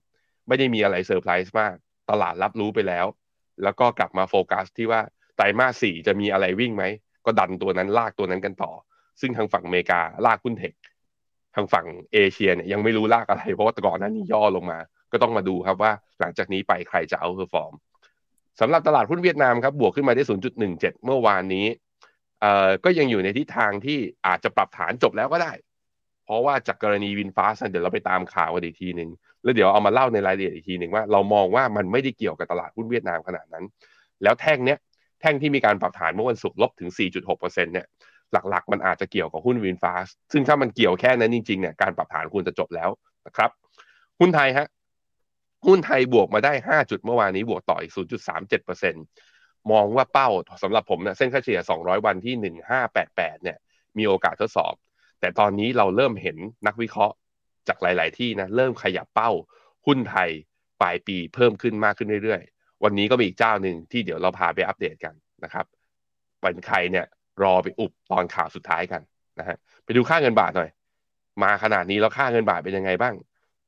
[0.48, 1.76] ไม่ได้มีอะไรเซอร์ไพรส์มาก
[2.10, 3.06] ตลาดรับรู้ไปแล้ว
[3.62, 5.00] แล้วก็กลับมาโฟกัสที่ว่า
[5.36, 6.84] ไตรมาสสี่จะมีอะไรวิ่งไหม
[7.24, 8.72] ก็ดันตัวนั้นลากตัวนั้นกันต่อ
[9.20, 10.72] ซึ่งทางฝั่งอเมริกาลากหุ้น tech
[11.54, 14.78] ทางฝั่งเอเชียเนี่ยยังไม่รู้ลากอะไร เพราะว่าก่อนหน้านี้ย่อลงมา
[15.12, 17.72] ก็ต้องมาดูครับว่าหลังจากนี้ไปใครจะ outperform
[18.60, 20.24] สำหรับตลาดหุ้นเวียดนามครับบวกขึ้นมาได้
[20.64, 21.66] 0.17 เมื่อวานนี้
[22.40, 25.52] เอ่อก็ยังอยู่ในทิศทางที่อาจจะปรับฐานจบแล้วก็ได้
[26.24, 29.10] เพราะว่าจากกรณีวินฟ้าสันเดี๋ยวเราไปตามข่าวกันอีกทีหนึ่ง
[29.44, 33.64] แล้วเดี๋ยวเอามาเล่าในรายละเอียดอีกทีหนึ่งว่าเรามองว่ามันไม่ได้เกี่ยวกับตลาดหุ้นเวียดนามขนาดนั้น
[34.22, 34.78] แล้วแท่งเนี้ย
[35.20, 37.86] แท่งที่มีการปรับฐานเมื่อวันศุกร์ลบถึง 4.6%เนี่ย
[38.32, 39.92] หลักๆ มันอาจจะเกี่ยวกับหุ้นวินฟ้า
[40.32, 42.90] ซึ่งถ้ามันเกี่ยวแค่นั้นจริงๆเนี่ยการปรับฐานควรจะจบแล้ว
[43.26, 43.50] นะครับ
[44.20, 44.66] หุ้นไทยฮะ
[45.66, 47.92] หุ้นไทยบวกมาได้ 5 จุดเมื่อวานนี้บวกต่ออีก
[48.62, 50.28] 0.37%มองว่าเป้า
[50.62, 52.34] สำหรับผมเนี่ยเส้นค่าเฉลี่ย 200 วันที่
[52.94, 53.56] 1588 เนี่ย
[53.98, 54.74] มีโอกาสทดสอบ
[55.20, 56.36] แต่ตอนนี้เราเริ่มเห็น
[56.66, 57.14] นักวิเคราะห์
[57.68, 59.30] จากหลาย ๆ ที่นะเริ่มขยับเป้า
[59.86, 60.30] หุ้นไทย
[60.82, 65.66] ปลายปีเพิ่มขึ้นมากขึ้นเรื่อย ๆ วันนี้ก็มีอีกเจ้าหนึ่งที่เดี๋ยวเราพาไปอัปเดตกันนะครับ
[66.40, 67.06] เป็นใครเนี่ย
[67.42, 69.02] รอไปอุบตอนข่าวสุดท้ายกัน
[69.38, 70.70] นะฮะไปดูค่าเงินบาทหน่อย
[71.42, 73.14] มาขนาดนี้แล้วค่าเงินบาทเป็นยังไงบ้าง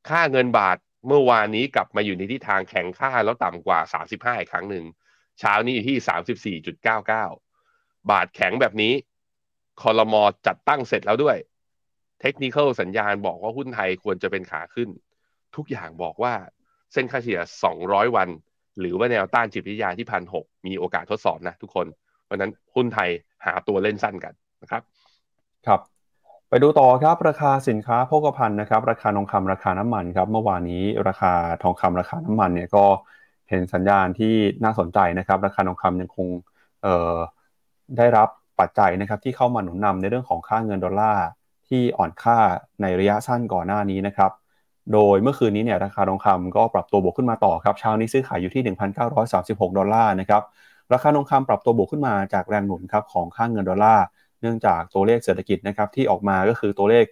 [0.09, 0.77] ค่าเงินบาท
[1.07, 3.81] เมื่อวานนี้กลับมาอยู่ในที่ทางแข็งค่าแล้วต่ำกว่า
[4.13, 4.85] 35 อีกครั้งหนึ่ง
[5.41, 8.93] เช้านี้อยู่ที่ 34.99 บาทแข็งแบบนี้
[9.83, 11.37] คอรมอจัดตั้งเสร็จแล้วด้วย
[12.21, 14.89] เทคนิคสัญญาณบอกว่าหุ้นไทยควรจะเป็นขาขึ้น
[15.57, 16.33] ทุกอย่างบอกว่า
[16.93, 17.41] เส้นค่าเฉลี่ย
[17.79, 18.29] 200 วัน
[18.81, 20.35] หรือว่าแนวต้านจิตวิทยาที่พันห
[20.67, 21.87] มีโอกาสทดสอบนะทุกคน
[22.25, 23.11] เพราะนั้นหุ้นไทย
[23.47, 24.83] หาตัวเล่นสั้นกันนะครับ
[25.67, 25.81] ครับ
[26.49, 32.85] ไปดูต่อครับราคาสินค้าโภคภัณฑ์นะครับ ราคาทองคำราคาน้ำมันครับเมื่อวานนี้ราคาทองคำราคาน้ำมันเนี่ยก็
[33.51, 36.29] เห็นสัญญาณที่น่าสนใจนะครับ ราคาทองคำยังคง
[36.83, 37.15] เอ่อ
[37.97, 38.29] ได้รับ
[38.61, 41.27] ปัจจัยนะครับที่เข้ามาหนุนนำในเรื่องของค่าเงินดอลลาร์
[41.69, 42.39] ที่อ่อนค่า
[42.83, 44.31] ในระยะสั้นก่อนหน้านี้นะครับ
[44.93, 48.63] โดยเมื่อคืนนี้เนี่ยราคาทองคำก็ปรับตัวบวกขึ้นมาต่อครับเช้านี้ซื้อขายอยู่ที่
[49.21, 50.43] 1,936 ดอลลาร์นะครับ
[50.93, 54.05] ราคาทองคำปรับตัวบวกขึ้นมาจากแรงหนุนครับของค่าเงินดอลลาร์
[54.41, 57.05] เนื่องจากตัวเลขเศรษฐกิจนะครับที่ออกมาก็คือตัวเลข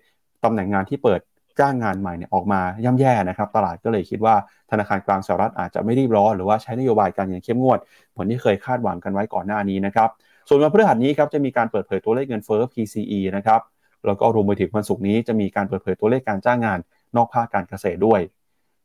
[0.45, 1.21] ตำแหน่งงานที่เปิด
[1.61, 4.35] จ้างงานใหม่เนี่ยออกมาย่ำแย่นะครับ ตลาดก็เลยคิดว่า
[4.71, 7.79] ธนาคารกลางสหรัฐอาจจะไม่รีบร้อนหรือว่าใช้นโยบายการเงินเข้มงวด
[8.11, 10.09] เหมือนที่เคยคาดหวังกันไว้ก่อนหน้านี้นะครับ
[10.49, 13.61] ส่วนวันพฤหัสนี้ครับจะมีการเปิดเผยตัวเลขเงินเฟ้อ PCE นะครับ
[14.07, 16.79] แล้วก็รวมไปถึงวันศุกร์นี้จะมีการเปิดเผยตัวเลขการจ้างงาน
[17.17, 18.21] นอกภาคการเกษตรด้วย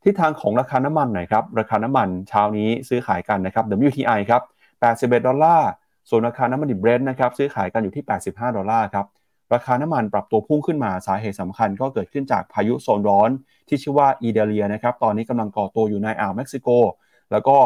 [0.03, 4.41] ทิศทางของราคาน้ำมันหน่อยครับ ราคาน้ำมันเช้านี้ซื้อขายกันนะครับ WTI ครับ
[4.83, 5.69] 81 ดอลลาร์
[6.09, 9.05] ส่วนราคาน้ำมันดิบเบรนท์นะครับซื้อขายกันอยู่ที่ 85 ดอลลาร์ครับ
[9.53, 13.29] ราคาน้ำมันปรับตัวพุ่งขึ้นมาสาเหตุสำคัญก็เกิดขึ้นจากพายุโซนร้อน
[13.67, 16.67] ที่ชื่อว่าอีเดเลียนะครับ ตอนนี้กำลังก่อตัวอยู่ในอ่าวเม็กซิโก
[17.31, 17.57] แล้วก็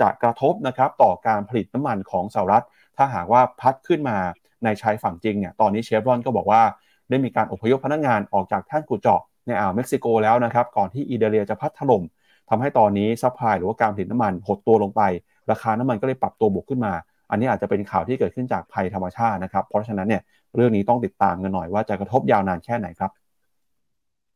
[0.00, 2.64] จะกระทบนะครับต่อการผลิตน้ำมันของสหรัฐ
[2.96, 4.16] ถ้าหากว่าพัดขึ้นมา
[4.64, 6.62] ในชายฝั่งจริงเนี่ย ตอนนี้เชฟรอนก็บอกว่า
[7.10, 12.02] ได้มีการอพยพพนักงานออกจากแท่นขุดเจาะในอ่าวเม็กซิโกแล้วนะครับ ก่อนที่ Idalia จะพัดถล่ม
[12.48, 15.02] ทำให้ตอนนี้ supply หรือว่าการผลิตน้ำมันหดตัวลงไป
[15.50, 16.92] ราคาน้ำมันก็เลยปรับตัวบวกขึ้นมา
[17.30, 20.22] อันนี้อาจจะเป็นข่าวที่เกิดขึ้นจากภัยธรรมชาตินะครับ เพราะฉะนั้นเนี่ย
[20.54, 23.10] เรื่องนี้ต้องติดตามกันหน่อยว่าจะกระทบยาวนานแค่ไหนครับ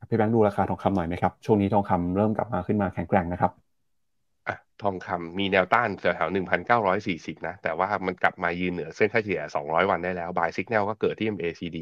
[0.08, 3.52] พี่แบงค์ดูราคาทองคำหน่อยไหมครับช่วงนี้ทองคำเริ่มกลับมาขึ้นมาแข็งแกร่งนะครับ
[4.48, 11.78] อะทองคำมีแนวต้านแถวๆหนึ่งพันเก้าร้อยสี่สิบนะ แต่ว่ามันกลับมายืนเหนือเส้นค่าเฉลี่ยสองร้อยวันได้แล้ว buy signal ก็เกิดที่ MACD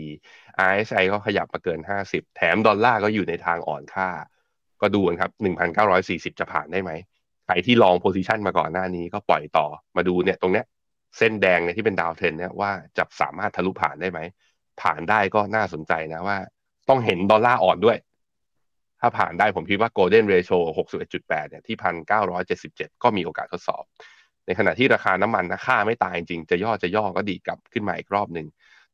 [0.69, 4.09] RSI ก็ขยับมาเกินห้าสิบแถมดอลลาร์ก็อยู่ในทางอ่อนค่า
[4.83, 6.91] ก็ดูนะครับหนึ่งพันเก้าร้อยสี่สิบจะผ่านได้ไหม
[7.47, 10.65] ใครที่ลอง position มาก่อนหน้านี้ก็ปล่อยต่อมาดูเนี่ยตรงเนี้ย
[11.19, 14.21] เส้นแดงเนี่ยที่เป็น downtrend เนี่ยว่าจะสามารถทะลุผ่านได้ไหม
[14.81, 16.39] ผ่านได้ก็น่าสนใจนะว่า
[16.89, 17.97] ต้องเห็นดอลลาร์อ่อนด้วย
[19.03, 20.59] ถ้าผ่านได้ผมคิดว่า Golden Ratio
[21.09, 21.77] 61.8 เนี่ยที่
[22.39, 23.85] 1,977 ก็มีโอกาสทดสอบ
[24.47, 28.47] ในขณะที่ราคาน้ำมันนะฆ่าไม่ตายจริง จะย่อจะย่อก็ดีกลับขึ้นมาอีกรอบหนึ่ง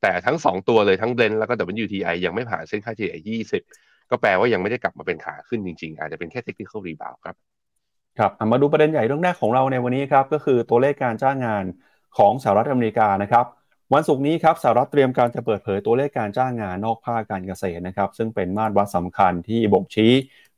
[0.02, 7.36] แต่ทั้ง 2 ตัวเลยทั้งเดนแล้วก็ WTI ยังไม่ผ่านเส้นค่าเฉลี่ย 20 ก็แปลว่ายังไม่ได้กลับมาเป็นขาขึ้นจริง ๆ อาจจะเป็นแค่ technical rebound ครับ
[8.18, 11.64] ครับ มาดูประเด็นใหญ่เรื่องแรกของเราในวันนี้ครับ ก็คือตัวเลขการจ้างงาน
[12.18, 13.46] ของสหรัฐอเมริกานะครับ
[13.94, 20.12] วันศุกร์นี้ครับสหรัฐเตรียมการจะเปิดเผยตัวเลขการจ้างงานนอกภาคการเกษตรนะครับซึ่งเป็นมาตรวัดสำคัญที่บ่งชี้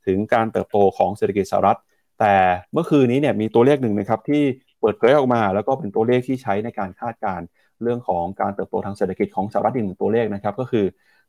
[0.06, 1.78] ถึงการเติบโตของเศรษฐกิจสหรัฐ
[2.20, 2.34] แต่
[2.72, 4.42] เมื่อคืนนี้เนี่ยมีตัวเลขหนึ่งนะครับที่
[4.80, 7.40] เปิดเผยออกมา แล้วก็เป็นตัวเลขที่ใช้ในการคาดการ
[7.82, 10.84] เรื่องของการเติบโตทางเศรษฐกิจของสหรัฐอีกหนึ่งตัวเลขนะครับก็คือ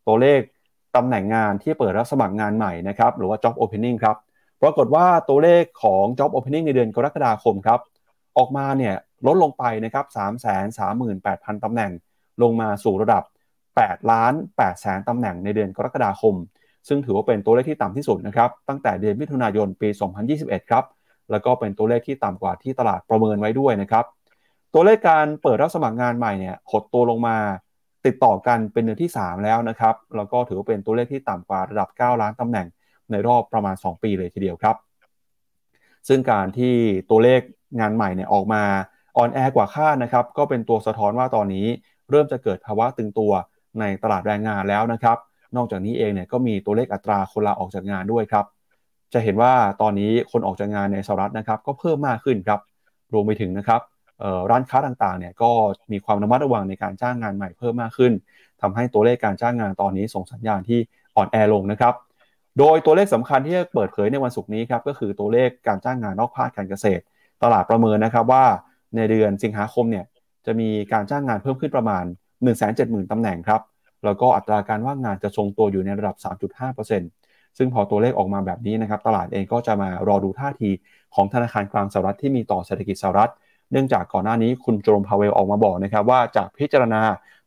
[0.07, 0.39] ตัวเลข
[0.95, 4.15] ตำแหน่งงานที่เปิดรับสมัครงานใหม่นะครับหรือว่า job opening ครับ
[4.61, 7.79] ปรากฏว่าตัวเลขของ job opening ในเดือนกรกฎาคมครับ
[8.37, 8.95] ออกมาเนี่ย
[9.27, 11.15] ลดลงไปนะครับ3 3 8 0 0
[11.47, 11.91] 0ตำแหน่ง
[12.41, 13.23] ลงมาสู่ระดับ
[13.67, 16.35] 8 ล้าน8แสนตำแหน่งในเดือนกรกฎาคม
[16.87, 19.89] ซึ่งถือว่าเป็นตัวเลขที่ต่ำที่สุดนะครับ ตั้งแต่เดือนมิถุนายนปี
[20.29, 20.83] 2021 ครับ
[21.31, 24.05] แล้วก็เป็นตัวเลขที่ต่ำกว่าที่ตลาดประเมินไว้ด้วยนะครับ
[24.73, 27.37] ตัวเลขการเปิดรับสมัครงานใหม่เนี่ยหดตัวลงมา
[28.05, 32.67] ติดต่อกันเป็นเดือนที่ 3 แล้วนะครับ แล้วก็ถือว่าเป็นตัวเลขที่ต่ำกว่าระดับ 9 ล้านตำแหน่ง
[33.11, 34.75] ในรอบประมาณ 2 ปีเลยทีเดียวครับ
[36.07, 36.75] ซึ่งการที่
[37.09, 37.41] ตัวเลข
[37.79, 38.63] งานใหม่เนี่ยออกมา
[39.17, 41.67] ออนแอร์กว่าคาดนะครับก็เป็นตัวสะท้อนว่าตอนนี้
[42.09, 43.31] เริ่มจะเกิดภาวะตึงตัว
[43.79, 45.17] ในตลาดแรงงานแล้วนะครับ
[45.55, 48.45] นอกจากนี้เองเนี่ยก็มีตัวเลขอัตราคนลาออกจากงานด้วยครับ
[49.13, 52.59] จะเห็นว่าตอนนี้คนออกจากงานในสหรัฐนะครับ ก็เพิ่มมากขึ้นครับ
[53.13, 53.81] รวมไปถึงนะครับ
[54.51, 55.51] ร้านค้าต่างๆเนี่ยก็
[55.91, 58.13] มีความระมัดระวังในการจ้างงานใหม่เพิ่มมากขึ้น
[58.61, 60.79] ทำให้ตัวเลขการจ้างงานตอนนี้ส่งสัญญาณที่
[61.15, 61.93] อ่อนแอลงนะครับ
[62.59, 67.03] โดยตัวเลขสำคัญที่จะเปิดเผยในวันศุกร์นี้ครับก็คือตัวเลขการจ้างงานนอกภาคการเกษตร
[67.43, 68.45] ตลาดประเมินนะครับว่า
[68.95, 70.05] ในเดือนสิงหาคมเนี่ย
[70.45, 72.03] จะมีการจ้างงานเพิ่มขึ้นประมาณ
[72.57, 73.61] 170,000ตำแหน่งครับ
[74.05, 76.15] แล้วก็อัตราการว่างงานจะทรงตัวอยู่ในระดับ
[76.85, 80.69] 3.5%ซึ่งพอตัวเลขออกมาแบบนี้นะครับ ตลาดเองก็จะมารอดูท่าที
[81.15, 83.31] ของธนาคารกลางสหรัฐที่มีต่อเศรษฐกิจสหรัฐ
[83.71, 87.01] เนื่องจากก่อนหน้านี้คุณโจมพาเวลออกมาบอกนะครับว่าจากพิจารณา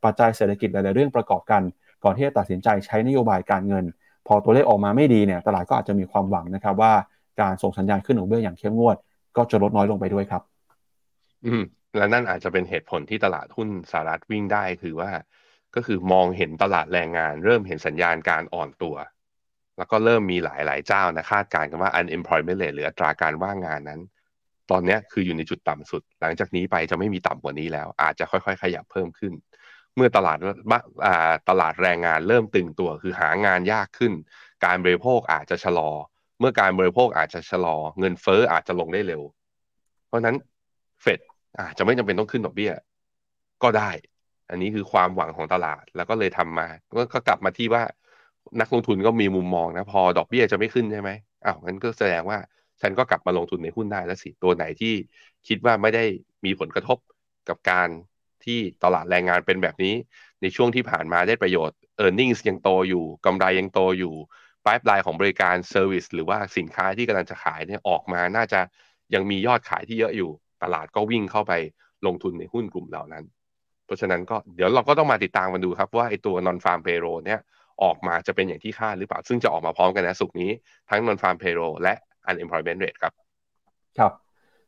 [0.04, 1.62] ปัจจัยเศรษฐกิจหลายๆเรื่องประกอบกัน
[2.04, 3.84] ก่อนที่จะตัดสินใจใช้นโยบายการเงิน
[4.26, 6.92] พอตัวเลขออกมาไม่ดีเนี่ยตลาดก็อาจจะมีความหวังนะครับว่า
[7.40, 8.96] การส่งสัญญาณขึ้นดอกเบี้ยอย่างเข้มงวด
[9.36, 10.42] ก็จะลดน้อยลงไปด้วยครับ
[11.46, 11.62] อืม
[11.96, 15.10] และนั่นอาจจะเป็นเหตุผลที่ตลาดหุ้นสหรัฐวิ่งได้คือว่า
[15.74, 18.96] ก็คือมองเห็นตลาดแรงงาน เริ่มเห็นสัญญาณการอ่อนตัว
[19.78, 24.00] แล้วก็เริ่มมีหลายๆเจ้านะคาดการณ์กันว่า unemployment rate หรืออัตราการว่างงานนั้น
[24.70, 29.32] ตอนนี้คืออยู่ในจุดต่ำสุด หลังจากนี้ไปจะไม่มีต่ำกว่านี้แล้ว อาจจะค่อยๆ ขยับเพิ่มขึ้น
[29.96, 30.38] เมื่อตลาด
[31.48, 34.12] ตลาดแรงงานเริ่มตึงตัว คือหางานยากขึ้น
[34.64, 35.90] การบริโภคอาจจะชะลอ
[36.40, 39.22] เมื่อการบริโภคอาจจะชะลอ เงินเฟ้ออาจจะลงได้เร็ว
[40.06, 40.36] เพราะนั้น
[41.02, 41.20] เฟด
[41.60, 42.72] อาจจะไม่จำเป็นต้องขึ้นดอกเบี้ย
[43.62, 43.90] ก็ได้
[44.50, 46.68] อันนี้คือความหวังของตลาดแล้วก็เลยทำมา
[47.12, 47.82] ก็กลับมาที่ว่า
[48.60, 51.10] นักลงทุนก็มีมุมมองนะ พอดอกเบี้ยจะไม่ขึ้นใช่ไหม
[51.44, 52.38] อ้าวงั้นก็แสดงว่า
[52.80, 54.94] ฉันก็กลับมาลงทุนในหุ้นได้แล้วสิ ตัวไหนที่
[55.48, 56.04] คิดว่าไม่ได้
[56.44, 56.98] มีผลกระทบ
[57.48, 57.88] กับการ
[58.46, 59.94] ที่ตลาดแรงงานเป็นแบบนี้
[60.42, 64.14] ในช่วงที่ผ่านมาได้ประโยชน์ e a r n i n g ยังโตอยู่กำไรยังโตอยู่
[64.64, 68.60] ปลายปลายของบริการเซอร์วิสหรือว่าสินค้าที่กำลังจะขายเนี่ยออกมาน่าจะ
[69.14, 70.30] ยังมียอดขายที่เยอะอยู่
[70.62, 71.52] ตลาดก็วิ่งเข้าไป
[72.06, 73.24] ลงทุนในหุ้นกลุ่มเหล่านั้น
[73.86, 77.40] เพราะฉะนั้นก็เดี๋ยวเราก็ต้องมาติดตามกันดูครับว่าไอ้ตัว non farm payroll เนี่ย
[77.82, 80.50] ออกมาจะเป็นอย่างที่คาดหรือเปล่า ซึ่งจะออกมาพร้อมกันนะสุกนี้
[80.90, 81.94] ทั้ง non farm payroll และ
[82.30, 83.12] unemployment rate ครับ
[83.98, 84.12] ครับ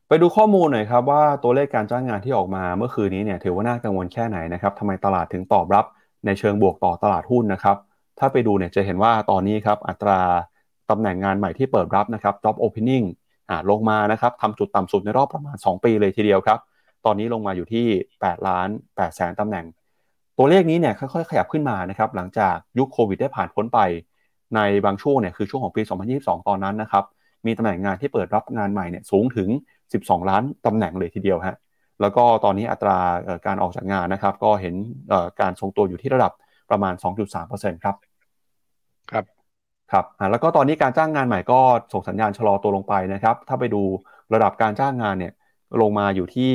[0.09, 5.85] ไปดูข้อมูลหน่อยครับว่าตัวเลขการจ้างงานที่ออกมาเมื่อคืนนี้เนี่ยถือว่าน่ากังวลแค่ไหนนะครับทำไมตลาดถึงตอบรับ
[6.25, 7.77] ในเชิงบวกต่อตลาดหุ้นนะครับ
[8.19, 10.19] ถ้าไปดูเนี่ยจะเห็นว่าตอนนี้ครับอัตรา
[10.89, 13.05] ตำแหน่งงานใหม่ที่เปิดรับนะครับ job opening
[13.49, 16.59] อ่าลงมานะครับทำจุดต่ำสุดในรอบประมาณ 2 ปีเลยทีเดียวครับ
[17.05, 17.85] ตอนนี้ลงมาอยู่ที่
[18.19, 19.65] 8 ล้าน8แสนตำแหน่ง
[20.37, 23.79] ตัวเลขนี้เนี่ยค่อยๆ ขยับขึ้นมานะครับหลังจากยุคโควิดได้ผ่านพ้นไป
[24.55, 25.81] ในบางช่วงเนี่ยคือช่วงของปี
[26.15, 27.03] 2022 ตอนนั้นนะครับ
[27.45, 29.49] มีตำแหน่งงานที่เปิดรับงานใหม่เนี่ยสูงถึง
[29.93, 31.57] 12 ล้านตำแหน่งเลยทีเดียวฮะ
[32.01, 32.97] แล้วก็ตอนนี้อัตรา
[33.45, 34.75] การออกจากงานนะครับ ก็เห็น
[35.41, 36.31] การทรงตัวอยู่ที่ระดับ
[36.71, 37.95] ประมาณ 2.3%ครับ
[39.11, 39.25] ครับ
[39.91, 41.59] ครับ แล้วก็ตอนนี้การจ้างงานใหม่ก็
[41.93, 43.81] ส่งสัญญาณชะลอตัวลงไปนะครับ ถ้าไปดู
[44.33, 45.33] ระดับการจ้างงานเนี่ย
[45.81, 46.53] ลงมาอยู่ที่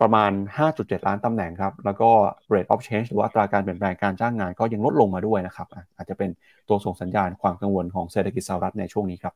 [0.00, 2.10] ประมาณ 5.7 ล้านตำแหน่งครับ แล้วก็
[2.52, 6.30] rate of change หรือว่าอัตราการเปลี่ยนแปลงการจ้างงานก็ยังลดลงมาด้วยนะครับ อาจจะเป็น
[6.68, 9.34] ตัวส่งสัญญาณความกังวลของเศรษฐกิจสหรัฐในช่วงนี้ครับ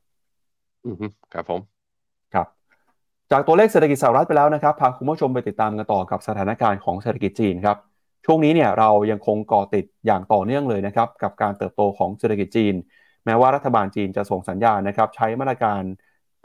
[0.84, 0.94] อืม
[1.32, 1.60] ครับผม
[2.34, 2.59] ครับ
[3.32, 7.76] จากตัวเลขเศรษฐกิจสหรัฐไปแล้วนะครับพาคุณผู้ชมไปติดตามกันต่อกับสถานการณ์ของเศรษฐกิจจีนครับ
[8.26, 12.74] ช่วงนี้เนี่ยเรายังคงก่อติดอย่างต่อเนื่องเลยนะครับกับการเติบโตของเศรษฐกิจจีน
[13.24, 15.82] แม้ว่ารัฐบาลจีนจะส่งสัญญาณนะครับใช้มาตรการ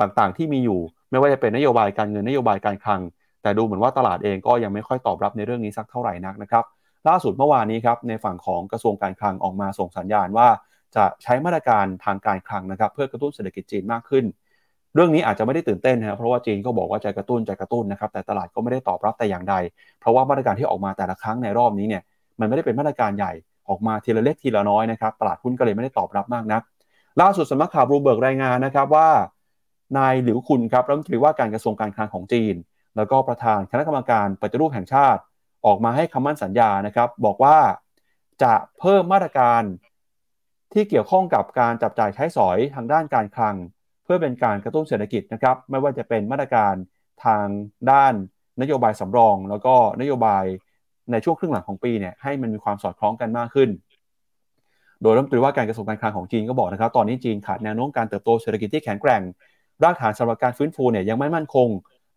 [0.01, 0.79] ต่างๆ ที่มีอยู่
[1.11, 3.01] ไม่ว่าจะเป็นนโยบายการเงินนโยบายการคลัง
[3.41, 6.63] แต่ดูเหมือนว่าตลาดเองก็ยังไม่ค่อยตอบรับในเรื่องนี้สักเท่าไหร่นักนะครับ
[7.07, 10.47] ล่าสุดเมื่อวานนี้ครับในฝั่งของกระทรวงการคลังออกมาส่งสัญญาณว่า
[10.95, 14.25] จะใช้มาตรการทางการคลังนะครับเพื่อกระตุ้นเศรษฐกิจจีนมากขึ้น
[14.95, 19.55] เรื่องนี้อาจจะไม่ได้ตื่นเต้นนะครับเพราะว่าจีนก็บอกว่าจะกระตุ้นจะกระตุ้นนะครับแต่ตลาดก็ไม่ได้ตอบรับแต่อย่างใด
[19.99, 22.01] เพราะว่ามาตรการที่ออกมาแต่ละครั้งในรอบนี้เนี่ย
[22.39, 23.31] มันไม่ได้เป็นมาตรการใหญ่
[23.69, 26.61] ออกมาทีละเล็กทีละน้อยนะครับตลาดหุ้นก็เลยไม่ได้ตอบรับมากนัก
[27.21, 29.09] ล่าสุดสำนักข่าวบลูเบิร์กรายงานนะครับว่า
[29.97, 32.55] นายหลิวคุนครับรัฐมนตรีว่าการกระทรวงการคลังของจีน
[32.97, 35.21] แล้วก็ประธานคณะกรรมการปฏิรูปแห่งชาติ
[35.65, 37.57] ออกมาให้คำมั่นสัญญานะครับ บอกว่า
[38.43, 39.61] จะเพิ่มมาตรการ
[40.73, 43.55] ที่เกี่ยวข้องกับการจับจ่ายใช้สอยทางด้านการคลัง
[44.05, 46.73] เพื่อเป็นการกระตุ้นเศรษฐกิจนะครับไม่ว่าจะเป็นมาตรการ
[47.25, 47.45] ทาง
[47.91, 48.13] ด้าน
[48.61, 50.43] นโยบายสำรอง แล้วก็นโยบาย
[51.11, 53.69] ในช่วงครึ่งหลังของปีเนี่ยให้มันมีความสอดคล้องกันมากขึ้น
[55.01, 59.21] โดยรัฐมนตรีว่าการกระทรวงการคลังของจีนก็บอกนะครับ ตอนนี้จีนขาดแนวโน้มการเติบโตเศรษฐกิจที่แข็งแกร่ง
[59.83, 61.67] รากฐานสำหรับการฟื้นฟูเนี่ยยังไม่มั่นคง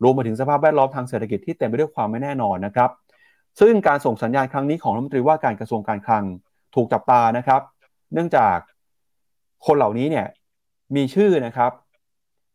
[0.03, 2.90] รวมไปถึงสภาพแวดล้อมทางเศรษฐกิจที่เต็มไปด้วยความไม่แน่นอนนะครับ
[3.61, 6.24] ซึ่งการส่งสัญญาณครั้งนี้ของรัฐมนตรีว่าการกระทรวงการคลัง
[6.74, 7.61] ถูกจับตานะครับ
[8.12, 8.57] เนื่องจาก
[9.66, 10.27] คนเหล่านี้เนี่ย
[10.96, 11.72] มีชื่อนะครับ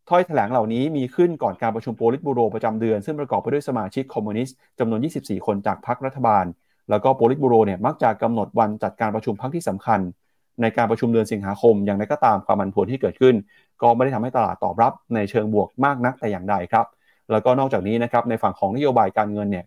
[0.09, 6.45] ถ้อยแถลงเหล่านี้มีขึ้นก่อนการประชุมโปลิตบูโรประจำเดือน ซึ่งประกอบไปด้วยสมาชิกคอมมิวนิสต์จำนวน 24 คนจากพรรครัฐบาล
[6.89, 9.99] แล้วก็โปลิตบูโรเนี่ยมักจะกำหนดวันจัดการประชุมพรรคที่สำคัญ
[10.61, 13.35] ในการประชุมเดือนสิงหาคม อย่างไรก็ตามความมันผวนที่เกิดขึ้น
[13.81, 16.85] ก็ไม่ได้ทำให้ตลาดตอบรับในเชิงบวกมากนักแต่อย่างใดครับ
[17.31, 19.65] แล้วก็นอกจากนี้นะครับในฝั่งของนโยบายการเงินเนี่ย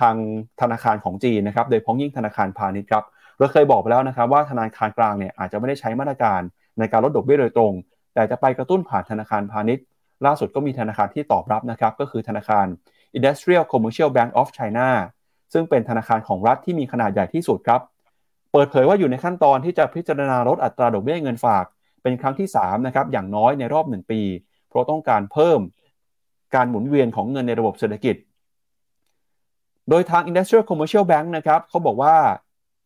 [0.00, 0.14] ทาง
[0.60, 3.04] ธนาคารของจีนนะครับโดยพ้องยิ่งธนาคารพาณิชย์ครับ
[3.38, 6.40] เราเคยบอกไปแล้วนะครับว่าธนาคารกลางเนี่ยอาจจะไม่ได้ใช้มาตรการ
[6.78, 7.72] ในการลดดอกเบี้ยโดยตรง
[8.14, 9.84] แต่จะไปกระตุ้นผ่านธนาคารพาณิชย์
[10.26, 12.66] ล่าสุดก็มีธนาคารที่ตอบรับนะครับ ก็คือธนาคาร
[13.16, 14.88] Industrial Commercial Bank of China
[15.52, 17.80] ซึ่งเป็นธนาคารของรัฐที่มีขนาดใหญ่ที่สุดครับ
[18.52, 21.64] เปิดเผยว่าอยู่ในขั้นตอนที่จะพิจารณาลดอัตราดอกเบี้ยเงินฝาก
[22.02, 24.20] เป็นครั้งที่3นะครับอย่างน้อยในรอบ 1 ปี
[24.68, 25.60] เพราะต้องการเพิ่ม
[26.54, 28.16] การหมุนเวียนของเงินในระบบเศรษฐกิจ
[29.88, 32.16] โดยทาง Industrial Commercial Bank นะครับเขาบอกว่า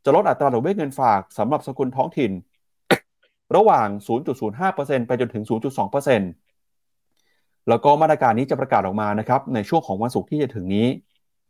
[0.05, 2.31] จะลดอัตราดอกเบี้ยเงินฝากสำหรับสกุลท้องถิ่น
[3.57, 3.89] ระหว่าง
[4.49, 5.59] 0.05%ไปจนถึง 0.2%
[7.69, 10.87] แล้วก็มาตรการนี้จะประกาศออกมานะครับในช่วงของวันศุกร์ที่จะถึงนี้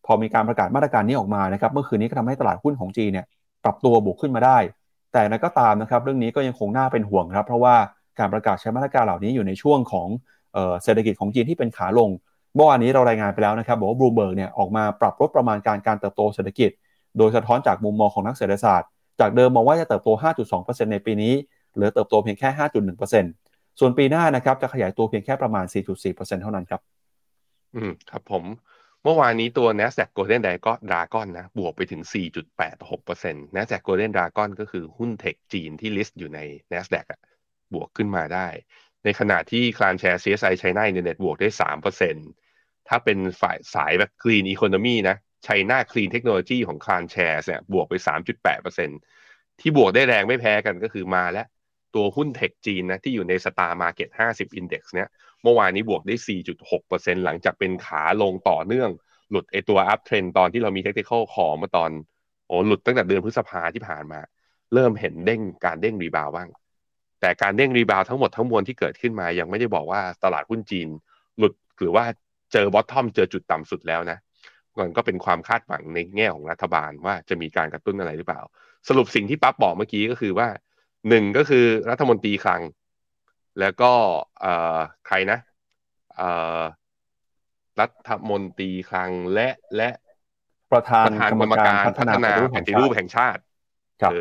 [0.07, 3.27] พอมีการประกาศมาตรการนี้ออกมานะครับเมื่อคืนนี้ก็ทำให้ตลาดหุ้นของจีนเนี่ย
[3.65, 4.59] ปรับตัวบวกขึ้นมาได้
[5.13, 7.75] แต่นั้นก็ตามนะครับเรื่องนี้ก็ยังคงน่าเป็นห่วงครับ เพราะว่า
[8.19, 10.09] การประกาศใช้มาตรการเหล่านี้อยู่ในช่วงของ
[10.83, 12.11] เศรษฐกิจของจีนที่เป็นขาลง
[12.55, 16.71] เมื่อวานนี้เรารายงานไปแล้วนะครับบอกว่าบลูเบิร์กเนี่ยออกมาปรับลดประมาณการการเติบโตเศรษฐกิจ
[17.19, 18.89] โดยสะท้อนจากมุมมองของนักเศรษฐศาสตร์
[19.21, 20.09] จากเดิมมองว่าจะเติบโต
[20.53, 21.33] 5.2%ในปีนี้
[21.79, 25.65] เหลือเติบโตเพียงแค่ 5.1%ส่วนปีหน้านะครับจะขยายตัวเพียงแค่ประมาณ
[26.05, 26.81] 4.4%เท่านั้นครับ
[27.75, 28.45] อืมครับผม
[29.03, 32.03] เมื่อวานนี้ตัว NASDAQ Golden Dragon นะบวกไปถึง
[32.79, 36.41] 4.86% NASDAQ Golden Dragon ก็คือหุ้น tech จีนที่ list อยู่ใน
[36.73, 37.21] NASDAQ อะ
[37.75, 38.49] บวกขึ้นมาได้
[39.05, 41.49] ในขณะที่ KraneShares CSI China Internet บวกได้
[42.19, 47.95] 3%ถ้าเป็นฝ่ายสายแบบ Clean Economy นะ China Clean Technology ของ KraneShares เนี่ยบวกไป
[48.59, 51.47] 3.8%ที่บวกได้แรงไม่แพ้กันก็คือมาแล้ว
[51.95, 55.09] ตัวหุ้น tech จีนนะที่อยู่ใน Star Market 50 Index เนี่ย
[55.43, 56.17] เมื่อวานนี้บวกได้
[56.71, 58.91] 4.6%หลังจากเป็นขาลงต่อเนื่อง
[59.31, 61.91] หลุดไอตัว uptrend ตอนที่เรามี Technical Call มาตอน
[62.47, 64.21] โอ้หลุดตั้งแต่เดือนพฤษภาที่ผ่านมา
[64.75, 66.49] เริ่มเห็นเด้งการเด้ง rebound บ้าง
[67.21, 70.89] แต่การเด้ง rebound ทั้งหมดทั้งมวลที่เกิดขึ้นมา ยังไม่ได้บอกว่าตลาดหุ้นจีน
[71.39, 72.05] หลุดหรือว่า
[72.53, 74.19] เจอ bottom เจอจุดต่ำสุดแล้วนะ
[74.79, 78.43] มันก็เป็นความคาดหวังในแง่ของรัฐบาลว่าจะมีการกระตุ้นอะไรหรือเปล่า
[78.89, 80.49] สรุปสิ่งที่ปั๊บบอกเมื่อกี้ก็คือว่า
[81.09, 82.63] หนึ่งก็คือรัฐมนตรีคลัง
[83.61, 83.93] แล้วก็
[85.07, 85.39] ใครนะ
[87.81, 89.89] รัฐมนตรีคลังและและ
[90.73, 93.41] ประธานประธานกรรมการพัฒนาแผนปฏิรูปแห่งชาติ
[94.03, 94.13] ครับ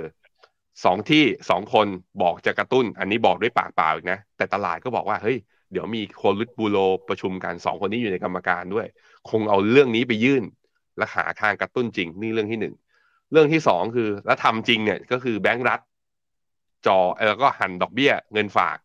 [0.85, 1.87] สองที่สองคน
[2.21, 5.37] บอกจะกระตุ้น อันนี้บอกด้วยปากเปล่าอีกนะ แต่ตลาดก็บอกว่าเฮ้ย
[5.71, 6.77] เดี๋ยวมีโคลิตบูโร
[7.09, 8.87] ประชุมกันสองคนนี้อยู่ในกรรมการด้วย
[9.29, 10.43] คงเอาเรื่องนี้ไปยื่น
[10.97, 12.75] และหาทางกระตุ้นจริง นี่เรื่องที่หนึ่ง
[13.31, 15.79] เรื่องที่สองคือ แล้วทำจริงเนี่ยก็คือแบงก์รัฐ
[16.87, 18.77] จอแล้วก็หันดอกเบี้ยเงินฝาก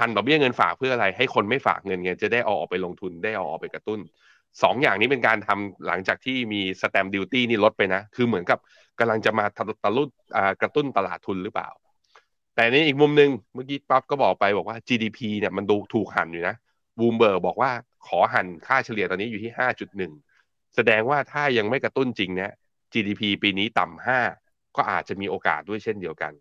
[0.00, 4.00] หันดอกเบี้ยเงินฝากเพื่ออะไรให้คนไม่ฝากเงินเงินจะได้เอาออกไปลงทุนได้เอาออกไปกระตุ้น
[4.62, 8.58] สองอย่างนี้เป็นการทำหลังจากที่มีสแตมดิวตี้นี่ลดไปนะ คือเหมือนกับ
[8.98, 9.44] กำลังจะมา
[9.84, 10.08] ตะลุด
[10.62, 11.68] กระตุ้นตลาดทุนหรือเปล่า
[12.54, 16.54] แต่ในอีกมุมหนึ่งเมื่อกี้ปั๊บก็บอกไปบอกว่า GDP เนี่ยมันดูถูกหันอยู่นะ
[16.98, 17.70] บูมเบอร์บอกว่า
[18.06, 20.12] ขอหันค่าเฉลี่ยตอนนี้อยู่ที่ห้าจุดหนึ่ง
[20.74, 22.50] แสดงว่าถ้ายังไม่กระตุ้นจริงเนี่ย
[22.92, 24.18] GDP ปีนี้ต่ำห้า
[24.76, 26.32] ก็อาจจะมีโอกาสด้วยเช่นเดียวกัน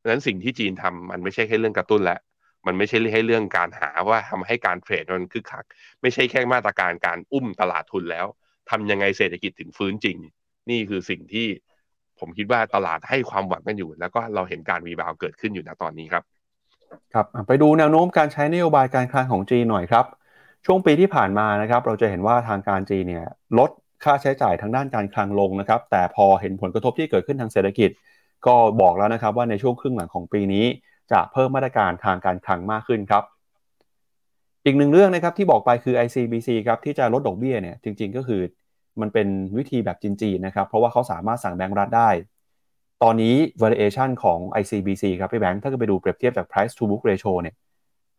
[0.00, 2.20] เพราะฉะนั้นสิ่งที่จีนทำมันไม่ใช่แค่เรื่องกระตุ้นแล้ว
[2.66, 5.64] มันไม่ใช่ให้เรื่องการหาว่าทำให้การเทรดมันคึกคัก
[6.02, 8.26] ไม่ใช่แค่มาตรการการอุ้มตลาดทุนแล้ว
[8.70, 10.18] ทำยังไงเศรษฐกิจถึงฟื้นจริง
[10.70, 11.46] นี่คือสิ่งที่
[12.18, 16.22] ผมคิดว่าตลาดให้ความหวังกันอยู่ แล้วก็เราเห็นการ rebound เกิดขึ้นอยู่ณตอนนี้ครับ
[17.14, 20.04] ครับไปดูแนวโน้มการใช้นโยบายการคลังของจีนหน่อยครับ
[20.66, 23.26] ช่วงปีที่ผ่านมานะครับเราจะเห็นว่าทางการจีนเนี่ย
[23.58, 23.70] ลด
[24.04, 27.90] ค่าใช้จ่ายทางด้านการคลังลงนะครับ แต่พอเห็นผลกระทบที่เกิดขึ้นทางเศรษฐกิจ
[28.46, 30.64] ก็บอกแล้วนะครับว่าในช่วงครึ่งหลังของปีนี้
[31.12, 33.24] จะเพิ่มมาตรการทางการคลังมากขึ้นครับ
[34.64, 38.42] อีกหนึ่งเรื่องนะครับที่บอกไปคือ ICBC ครับที่จะลดดอกเบี้ยเนี่ยจริง ๆ ก็คือ
[39.00, 42.10] มันเป็นวิธีแบบจีนๆนะครับเพราะว่าเขาสามารถสั่งแบงก์รัฐได้
[43.02, 47.54] ตอนนี้ variation ของ ICBC ครับพี่แบงค์ถ้าเกิดไปดูเปรียบเทียบจาก price to book ratio เนี่ย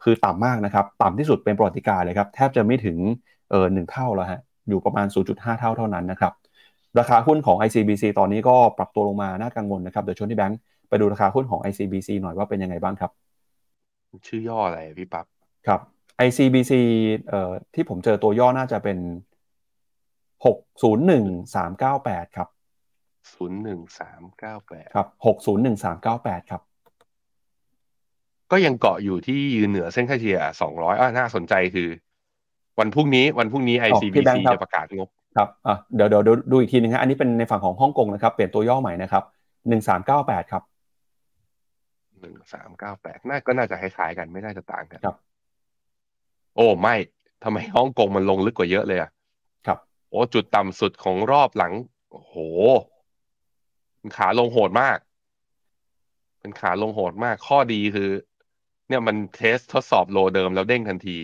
[0.03, 2.97] คือต่ำมากนะครับ ต่ำที่สุดเป็นประวัติการเลยครับ แทบจะไม่ถึง
[3.49, 6.33] เออหนึ่งเท่าแล้วฮะอยู่ประมาณ 0.5 เท่าเท่านั้นนะครับ
[6.99, 13.11] ราคาหุ้นของ ICBC ตอนนี้ก็ปรับตัวลงมาน่ากังวลนะครับ เดี๋ยวชวนที่แบงค์ไปดูราคาหุ้นของ ICBC หน่อยว่าเป็นยังไงบ้างครับ
[14.27, 15.25] ชื่อย่ออะไรพี่ปับ๊บ
[15.67, 15.79] ครับ
[16.27, 16.71] ICBC
[17.29, 18.97] เอ่อที่ผมเจอตัวย่อน่าจะเป็น
[20.45, 21.25] หกศูนย์หนึ่ง
[21.55, 22.47] สามเก้าแปดครับ
[23.33, 26.61] ศูนย์หนึ่งสามเก้าแปดครับหกศูนย์หนึ่งสามเก้าแปดครับ
[28.51, 31.89] ก็ยังเกาะอยู่ที่ยืนเหนือเส้นค่าเฉลี่ยสองร้อยอ่าน่าสนใจคือ
[32.79, 39.23] วันพรุ่งนี้วันพรุ่งนี้ ICBC จะประกาศงบ ครับอะเดี๋ยวเดี๋ยวดูอีกทีนึงฮะอันนี้เป็นในฝั่งของฮ่องกงนะครับ เปลี่ยนตัวย่อใหม่นะครับ
[39.69, 40.63] หนึ่งสามเก้าแปดครับ
[42.19, 45.17] หนึ่งสามเก้าแปดน่าก็น่าจะคล้ายๆกันไม่น่าจะต่างกันครับ
[46.55, 46.95] โอ้ไม่
[47.43, 49.09] ทำไมฮ่องกงมันลงลึกกว่าเยอะเลยอะ
[49.67, 49.77] ครับ
[50.09, 51.73] โอ้จุดต่ำสุดของรอบหลัง
[52.11, 52.35] โอ้โห
[54.17, 54.97] ขาลงโหดมาก
[56.39, 58.09] เป็นขาลงโหดมาก ข้อดีคือ
[58.87, 61.17] เนี่ยมันเทสทดสอบโลเดิมแล้วเด้งทันที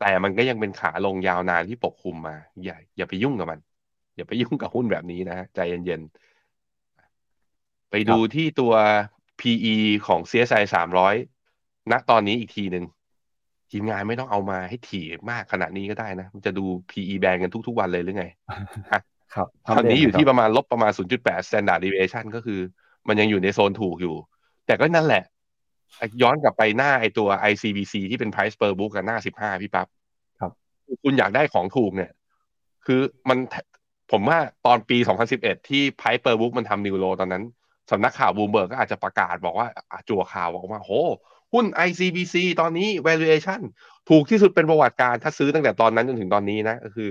[0.00, 3.60] แต่มันก็ยังเป็นขาลงยาวนานที่ปกคลุมมา อย่า อย่าไปยุ่งกับมัน
[4.16, 8.72] อย่าไปยุ่งกับหุ้นแบบนี้นะ ใจเย็นๆ ไปดูที่ตัว
[9.40, 11.14] PE ของ CSI สามร้อย
[11.90, 12.84] ณตอนนี้อีกทีหนึ่ง
[13.70, 18.26] ทีมงานไม่ต้องเอามาให้ถี่มากขนาดนี้ก็ได้นะ มันจะดู PE แบนกันทุก ๆ วันเลยหรือไง
[19.34, 22.60] ครับตอนนี้อยู่ที่ประมาณลบประมาณ 0.8 standard deviation ก็คือ
[23.08, 24.14] มันยังอยู่ในโซนถูกอยู่
[24.66, 25.22] แต่ก็นั่นแหละ
[26.22, 29.86] ย้อนกลับไปหน้าไอตัว ICBC ที่เป็น price per book กับหน้า15พี่ปั๊บ
[30.40, 30.52] ครับ
[31.02, 32.10] คุณอยากได้ของถูกเนี่ย
[32.86, 33.38] คือมัน
[34.12, 34.98] ผมว่าตอนปี
[35.32, 37.44] 2011 ที่ price per book มันทำ new low ตอนนั้น
[37.90, 39.68] สำนักข่าวบูมเบิร์กก็อาจจะประกาศบอกว่า
[40.08, 40.92] จั่วข่าวบอกว่าโห
[41.52, 43.60] หุ้น ICBC ตอนนี้ valuation
[44.08, 47.08] ถูกที่สุดเป็นประวัติการณ์ถ้าซื้อตั้งแต่ตอนนั้นจนถึงตอนนี้นะก็คือ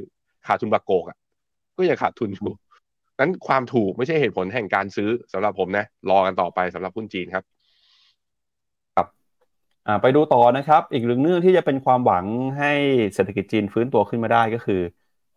[0.47, 1.17] ขาดทุนบักโกรกอะ
[1.77, 2.49] ก็ยังขาดทุนอยู่
[3.19, 7.53] นั้นความถูกไม่ใช่เหตุผลแห่งการซื้อสำหรับผมนะ รอกันต่อไปสำหรับหุ้นจีนครับครับอ่า
[10.01, 12.25] ไปดูต่อนะครับ อีกเรื่องนึงที่จะเป็นความหวัง
[12.59, 12.71] ให้
[13.13, 14.81] เศรษฐกิจจีนฟื้นตัวขึ้นมาได้ก็คือ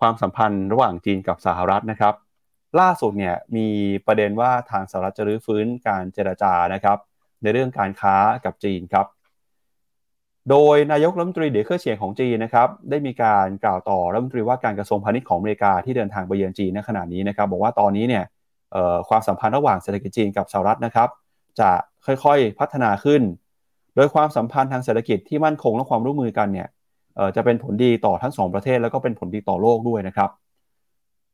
[0.00, 2.14] ความสัมพันธ์ระหว่างจีนกับสหรัฐนะครับ
[2.80, 3.66] ล่าสุดเนี่ยมี
[4.06, 6.98] ประเด็นว่าทางสหรัฐจะรื้อฟื้นการเจรจานะครับ
[7.42, 9.06] ในเรื่องการค้ากับจีนครับ
[10.50, 18.24] โดยนายกรัฐมนตรีเดียเคอร์เฉียงของจีนนะครับได้มีการกล่าวต่อรัฐมนตรีว่าการกระทรวงพาณิชย์ของอเมริกาที่เดินทางไปเยือนจีนในขณะนี้นะครับ บอกว่าตอนนี้เนี่ย
[19.08, 21.08] ความสัมพันธ์ระหว่างเศรษฐกิจจีนกับสหรัฐนะครับ
[21.60, 21.70] จะ
[22.06, 23.22] ค่อยๆพัฒนาขึ้น
[23.98, 26.68] โดยความสัมพันธ์ทางเศรษฐกิจที่มั่นคงและความร่วมมือกันเนี่ย
[27.36, 30.30] จะเป็นผลดีต่อทั้งสองประเทศ แล้วก็เป็นผลดีต่อโลกด้วยนะครับ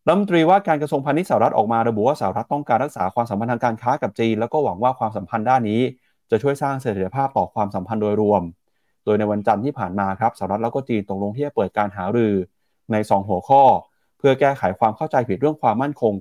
[0.07, 5.81] รัฐมนตรีว่าการกระทรวงพาณิชย์สหรัฐออกมาระบุว่าสหรัฐต้องการรักษาความสัมพันธ์ทางการค้ากับจีน แล้วก็หวังว่าความสัมพันธ์ด้านนี้
[6.31, 8.43] จะช่วยสร้างเสถียรภาพต่อความสัมพันธ์โดยรวม
[9.05, 12.35] โดยในวันจันทร์ที่ผ่านมาครับสหรัฐแล้วก็จีนตกลงที่จะเปิดการหารือ
[12.93, 13.63] ใน 2 หัวข้อ
[14.19, 16.15] เพื่อแก้ไขความเข้าใจผิดเรื่องความมั่นคง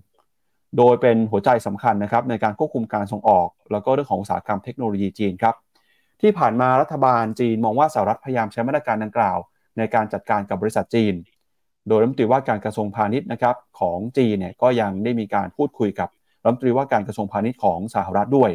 [0.77, 5.56] โดยเป็นหัวใจสำคัญนะครับในการควบคุมการส่งออก แล้วก็เรื่องของอุตสาหกรรมเทคโนโลยีจีนครับ
[6.25, 9.38] ที่ผ่านมารัฐบาลจีนมองว่าสหรัฐพยายามใช้มาตรการดังกล่าว
[9.77, 11.13] ในการจัดการกับบริษัทจีน
[11.88, 16.09] โดยรัฐมนตรีว่าการกระทรวงพาณิชย์นะครับของจีนเนี่ยก็ยังได้มีการพูดคุยกับ
[16.43, 18.51] รัฐมนตรีว่าการกระทรวงพาณิชย์ของสหรัฐด้วย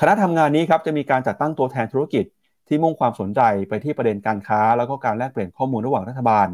[0.00, 2.24] คณะทำงานนี้ครับจะมีการจัดตั้งตัวแทนธุรกิจ
[2.68, 6.48] ที่มุ่งความสนใจไปที่ประเด็นการค้า แล้วก็การแลกเปลี่ยนข้อมูลระหว่างรัฐบาล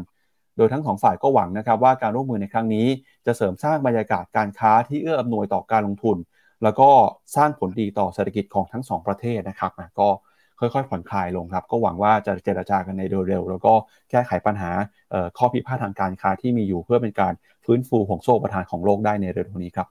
[0.57, 2.87] โดยทั้งสองฝ่ายก็หวังนะครับว่าการร่วมมือในครั้งนี้
[3.25, 6.17] จะเสริมสร้างบรรยากาศการค้าที่เอื้ออำนวยต่อการลงทุน
[6.63, 6.89] แล้วก็
[7.35, 10.09] สร้างผลดีต่อเศรษฐกิจของทั้งสองประเทศนะครับก็
[10.59, 13.73] ค่อยๆ ผ่อนคลายลงครับ ก็หวังว่าจะเจรจากันในโดยเร็วแล้วก็
[14.11, 14.71] แก้ไขปัญหา
[15.37, 17.33] ข้อพิพาททางการค้าที่มีอยู่เพื่อเป็นการ
[17.65, 19.87] ฟื้นฟูของโซ่ประทานของโลกได้ในเร็วนี้ครับ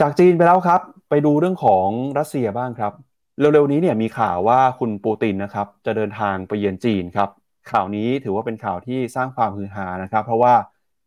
[0.00, 1.88] จากจีนไปแล้วครับ ไปดูเรื่องของ
[2.18, 2.92] รัสเซียบ้างครับ
[3.38, 7.28] เร็วๆนี้เนี่ยมีข่าวว่าคุณปูตินนะครับจะเดินทางไปเยือนจีนครับ
[7.70, 10.54] ข่าวนี้ถือว่าเป็นข่าวที่สร้างความฮือฮานะครับ เพราะว่า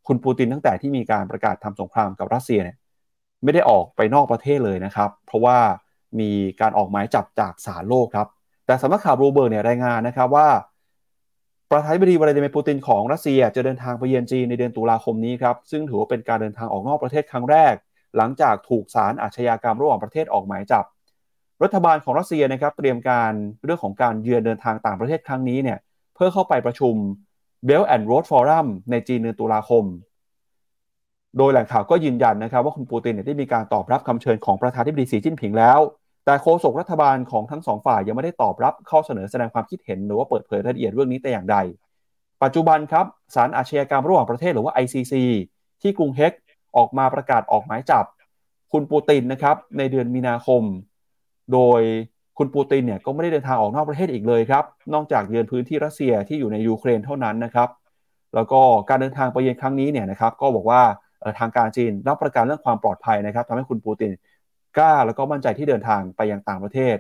[0.08, 2.78] คุณปูตินตั้งแต่ที่มีการประกาศทำสงครามกับรัสเซียเนี่ย
[3.44, 5.58] ไม่ได้ออกไปนอกประเทศเลยนะครับ เพราะว่า
[6.20, 8.28] มีการออกหมายจับจากศาลโลกครับ
[8.66, 10.48] แต่สำนักข่าวรูเบิร์กเนี่ยรายงานนะครับว่า
[11.72, 17.74] ประธานาธิบดีวลาดิเมียร์ปูตินของรัสเซียจะเดินทางไปเยือนจีนในเดือนตุลาคมนี้ครับ ซึ่งถือว่าเป็นการเดินทางออกนอกประเทศครั้งแรก
[18.18, 20.86] หลังจากถูกศาลอาชญากรรมระหว่างประเทศออกหมายจับ
[21.64, 23.32] รัฐบาลของรัสเซียนะครับเตรียมการ
[23.64, 25.78] เรื่องของการเยือนเดินทางต่างประเทศครั้งนี้เนี่ย
[26.16, 26.96] เพื่อเข้าไปประชุม
[27.68, 29.84] Belt and Road Forum ในจีนเดือนตุลาคม
[31.38, 35.80] โดยแหล่งข่าวก็ยืนยันนะครับว่าคุณปูตินเนี่ยได้มีการตอบรับคำเชิญของประธานาธิบดีสีจิ้นผิงแล้ว
[36.26, 41.58] แต่โฆษกรัฐบาลของทั้งสองฝ่ายยังไม่ได้ตอบรับข้อเสนอแสดงความคิดเห็นหรือว่าเปิดเผยรายละเอียดเรื่องนี้แต่อย่างใด
[42.44, 45.14] ปัจจุบันครับศาลอาชญากรรมระหว่างประเทศหรือว่า ICC
[45.82, 46.34] ที่กรุงเฮก
[46.78, 48.06] ออกมาประกาศออกหมายจับ
[48.72, 50.64] คุณปูตินนะครับในเดือนมีนาคม
[51.54, 51.82] โดย
[52.38, 54.64] คุณปูตินเนี่ยก็ไม่ได้เดินทางออกนอกประเทศอีกเลยครับ
[54.94, 57.70] นอกจากเยือนพื้นที่รัสเซียที่อยู่ในยูเครนเท่านั้นนะครับ
[58.36, 60.82] แล้วก็การเดินทางไปเยือนครั้งนี้เนี่ยนะครับก็บอกว่า
[61.40, 64.12] ทางการจีนรับประกันเรื่องความปลอดภัยนะครับทำให้คุณปูติน
[64.78, 66.96] กล้าแล้วก็มั่นใจที่เดินทางไปยังต่างประเทศ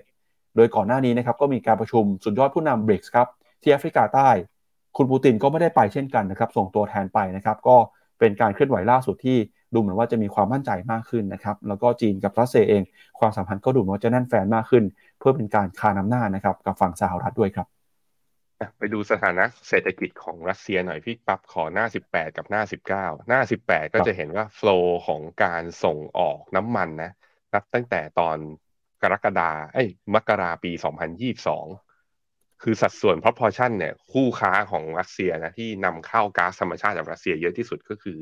[0.56, 3.28] โดยก่อนหน้านี้นะครับก็มีการประชุมสุดยอดผู้นำบริกส์ครับ
[3.62, 4.30] ที่แอฟริกาใต้
[4.98, 7.78] คุณปูตินก็ไม่ได้ไปเช่นกันนะครับส่งตัวแทนไปนะครับก็
[8.20, 9.38] เป็นการเคลื่อนไหวล่าสุดที่
[9.74, 12.84] ดูเหมือนว่าจะมีความมั่นใจมากขึ้นนะครับแล้วก็จีนกับรัสเซียเอง
[13.20, 14.84] ความสัมพันธ์ก็ดูเหมือนว่าจะแน่นแฟนมากขึ้น
[15.20, 17.68] เพื่อเป็นการคานำหน้านะครับกับฝั่งสหรัฐด้วยครับ
[18.78, 27.12] ไปดูสถานะเศรษฐกิจของรัสเซียหน่อยพี่ปั๊บขอหน้า 18 กับหน้า 19 หน้า 18 ก็จะเห็นว่าโฟล์ของการส่งออกน้ำมันนะ
[27.53, 28.38] นับตั้งแต่ตอน
[29.01, 30.72] กรกฎาเอ้ยมกราปี
[31.47, 38.20] 2022 คือสัดส่วน proportion เนี่ย คู่ค้าของรัสเซียนะที่นำเข้าก๊าซธรรมชาติจากรัสเซียเยอะที่สุดก็คือ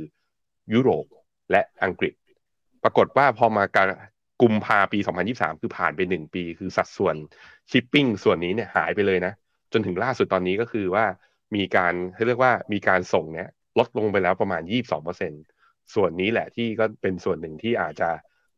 [0.73, 1.05] ยุโรป
[1.51, 2.13] และอังกฤษ
[2.83, 3.87] ปรากฏว่าพอมาการ
[4.41, 7.15] กุมภาปี 2023 คือผ่านไปหนึ่งปี คือสัดส่วน
[7.71, 9.33] ชิปปิ้งส่วนนี้เนี่ยหายไปเลยนะ
[9.73, 11.05] จนถึงล่าสุดตอนนี้ก็คือว่า
[11.55, 11.93] มีการ
[12.27, 13.49] เรียกว่ามีการส่งเนี่ย
[13.79, 14.61] ลดลงไปแล้วประมาณ
[15.27, 18.09] 22%ส่วนนี้แหละที่ก็เป็นส่วนหนึ่งที่อาจจะ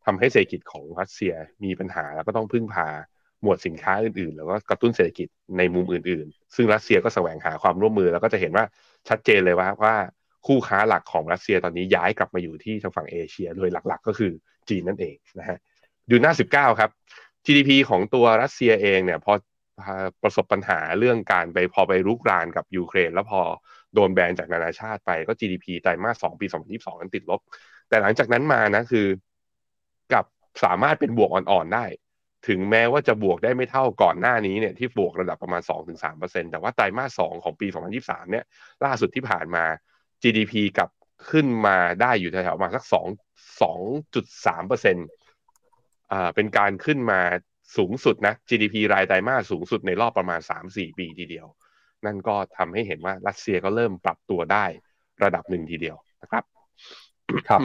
[0.05, 1.33] ทำให้เศรษฐกิจของรัสเซีย
[1.63, 2.87] มีปัญหาแล้วก็ต้องพึ่งพา
[3.41, 8.65] หมวดสินค้าอื่นๆ แล้วก็กระตุ้นเศรษฐกิจในมุมอื่นๆ ซึ่งรัสเซียก็แสวงหาความร่วมมือ แล้วก็จะเห็นว่า
[9.09, 9.95] ชัดเจนเลยว่าว่า
[10.47, 14.31] คู่ค้าหลักของรัสเซียตอนนี้ย้ายกลับมาอยู่ที่ทางฝั่งเอเชีย โดยหลักๆ ก็คือ
[14.69, 15.57] จีนนั่นเองนะฮะ
[16.09, 16.89] ดูหน้า 19 ครับ
[17.45, 19.33] GDP ของตัวรัสเซียเองเนี่ยพอ
[20.23, 23.41] ประสบปัญหาเรื่องการไปพอไปรุกรานกับยูเครน แล้วพอ
[23.93, 27.41] โดนแบนจากนานาชาติไปก็ GDP ไตรมาส2ปี 2022 นั้นติดลบ
[27.89, 29.07] แต่หลังจากนั้นมานะคือ
[30.13, 30.25] กับ
[30.63, 31.85] สามารถเป็นบวกอ่อนๆได้
[32.47, 35.61] ถึงแม้ว่าจะบวกได้ไม่เท่าก่อนหน้านี้เนี่ยที่บวกระดับประมาณ
[36.03, 37.67] 2-3%แต่ว่าไตรมาส 2 ของปี
[37.99, 38.45] 2023 เนี่ย
[38.85, 39.63] ล่าสุดที่ผ่านมา
[40.21, 40.89] GDP กับ
[41.29, 42.93] ขึ้นมาได้อยู่แถวๆประมาณสัก 2
[43.61, 44.95] 2.3%
[46.11, 47.21] อ่าเป็นการขึ้นมา
[47.77, 50.39] สูงสุดนะ GDP รายไตรมาสสูงสุดในรอบประมาณ
[50.69, 51.47] 3-4 ปีทีเดียว
[52.05, 54.65] นั่นก็ทำให้เห็นว่ารัสเซียก็เริ่มปรับตัวได้
[55.23, 56.43] ระดับหนึ่งทีเดียวนะครับ
[57.49, 57.59] ครับ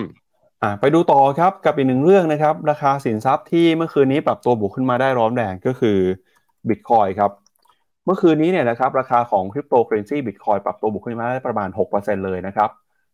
[0.80, 5.98] ไปดูต่อครับกับอีกหนึ่งเรื่องนะครับ ราคาสินทรัพย์ที่เมื่อคืนนี้ปรับตัวบวกขึ้นมาได้ร้อนแรงก็คือ
[6.68, 7.30] บิตคอยครับ
[8.04, 12.70] เมื่อคืนนี้เนี่ยนะครับราคาของคริปโตเคอร์เรนซีบิตคอยปรับตัวบวกขึ้นมาได้ประมาณ 6%เลยนะครับ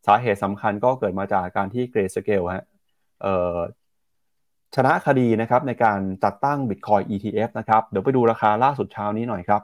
[0.06, 2.64] สาเหตุสำคัญก็เกิดมาจากการที่ Grayscale ฮะ
[3.22, 3.56] เอ่อ
[4.76, 9.62] ชนะคดีนะครับในการจัดตั้ง Bitcoin ETF นะครับเดี๋ยวไปดูราคาล่าสุดเช้านี้หน่อยครับ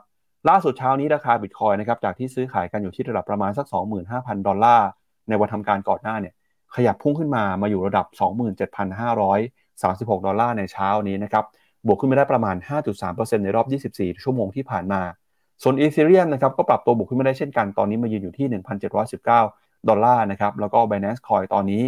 [0.49, 3.65] ล่าสุดเช้านี้ราคา Bitcoin นะครับจากที่ซื้อขายกันอยู่ที่ระดับประมาณสัก
[4.05, 4.87] 25,000 ดอลลาร์
[5.29, 6.33] ในวันทำการก่อนหน้าเนี่ย
[6.75, 8.05] ขยับพุ่งขึ้นมามาอยู่ระดับ
[9.01, 11.45] 27,536 ดอลลาร์ในเช้านี้นะครับ
[11.87, 12.55] บวกขึ้นมาได้ประมาณ
[12.99, 15.01] 5.3%ในรอบ 24 ชั่วโมงที่ผ่านมา
[15.63, 18.47] ส่วน Ethereum นะครับก็ปรับตัวบวกขึ้นมาได้เช่นกันตอนนี้มายืนอยู่ที่
[19.17, 21.83] 1,719 ดอลลาร์นะครับแล้วก็ Binance Coin ตอนนี้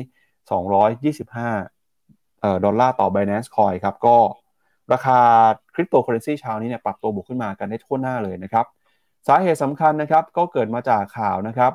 [0.70, 1.79] 225
[2.66, 4.18] ดอลลาร์ต่อ Binance Coin ครับก็
[4.94, 5.20] ราคา
[5.74, 8.66] คริปโตเคอร์เรนซีเช้านี้เนี่ยปรับตัวบวกขึ้นมากันได้ทั่วหน้าเลยนะครับ
[9.28, 11.74] สาเหตุสำคัญนะครับก็เกิดมาจากข่าวนะครับ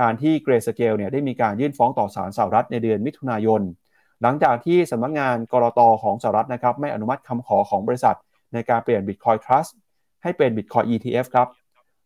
[0.00, 3.62] การที่ Grayscale เนี่ยได้มีการยื่นฟ้องต่อศาลสหรัฐในเดือนมิถุนายน
[4.22, 8.16] หลังจากที่สำนักงานกลตของสหรัฐนะครับไม่อนุมัติคำขอของบริษัท
[8.52, 9.70] ในการเปลี่ยน Bitcoin Trust
[10.22, 11.48] ให้เป็น Bitcoin ETF ครับ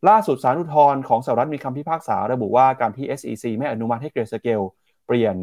[0.08, 4.60] ล่าสุดศาลอุทธรณ์ของสหรัฐมีคำพิพากษาระบุว่าการที่ SEC ไม่อนุมัติให้ Grayscale
[5.06, 5.36] เปลี่ยน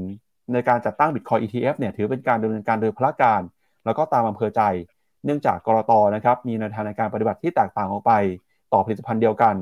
[0.53, 3.41] ในการจัดตั้ง Bitcoin ETF เนี่ยถือเป็นการดำเนินการโดยพละการ
[3.85, 4.61] แล้วก็ตามอำเภอใจ
[5.25, 8.13] เนื่องจากกรตนะครับมีแนวทางในการปฏิบัติที่แตกต่างออกไป
[8.73, 9.55] ต่อผลิตภัณฑ์เดียวกัน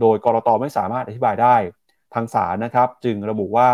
[0.00, 1.56] โดยกรตไม่สามารถอธิบายได้
[2.14, 3.68] ทางศาลนะครับ จึงระบุว่า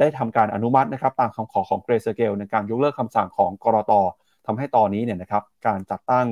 [0.00, 3.92] ได้ทำการอนุมัตินะครับตามคำขอของเกรสเกลในการยกเลิกคำสั่งของกรต
[4.46, 6.26] ทำให้ตอนนี้เนี่ยนะครับการจัดตั้ง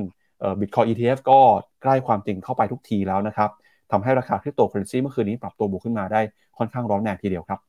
[0.61, 1.41] บิตคอย ETF ก็
[1.83, 3.51] ใกล้ความจริงเข้าไปทุกทีแล้วนะครับ
[3.93, 6.21] ทำให้ราคาคริปโตเคอเรนซีเมื่อคืนนี้ปรับตัวบวกขึ้นมาได้
[6.59, 7.61] ค่อนข้างร้อนแรงทีเดียวครับ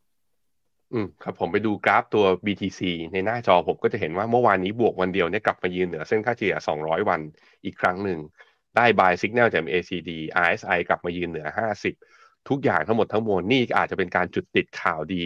[0.93, 2.81] อืมครับผมไปดูกราฟตัว BTC
[3.13, 7.21] ในหน้าจอผมก็จะเห็นว่าเมื่อวานนี้บวกวันเดียวเนี่ยกลับมายืนเหนือเส้นค่าเฉลี่ย 200 วัน
[7.65, 8.19] อีกครั้งหนึ่ง
[8.75, 10.11] ได้ buy signal จาก ACD
[10.45, 11.93] RSI กลับมายืนเหนือ 50
[12.49, 15.25] ทุกอย่างทั้งหมดทั้งมวลนี่อาจจะเป็นการจุดติดข่าวดี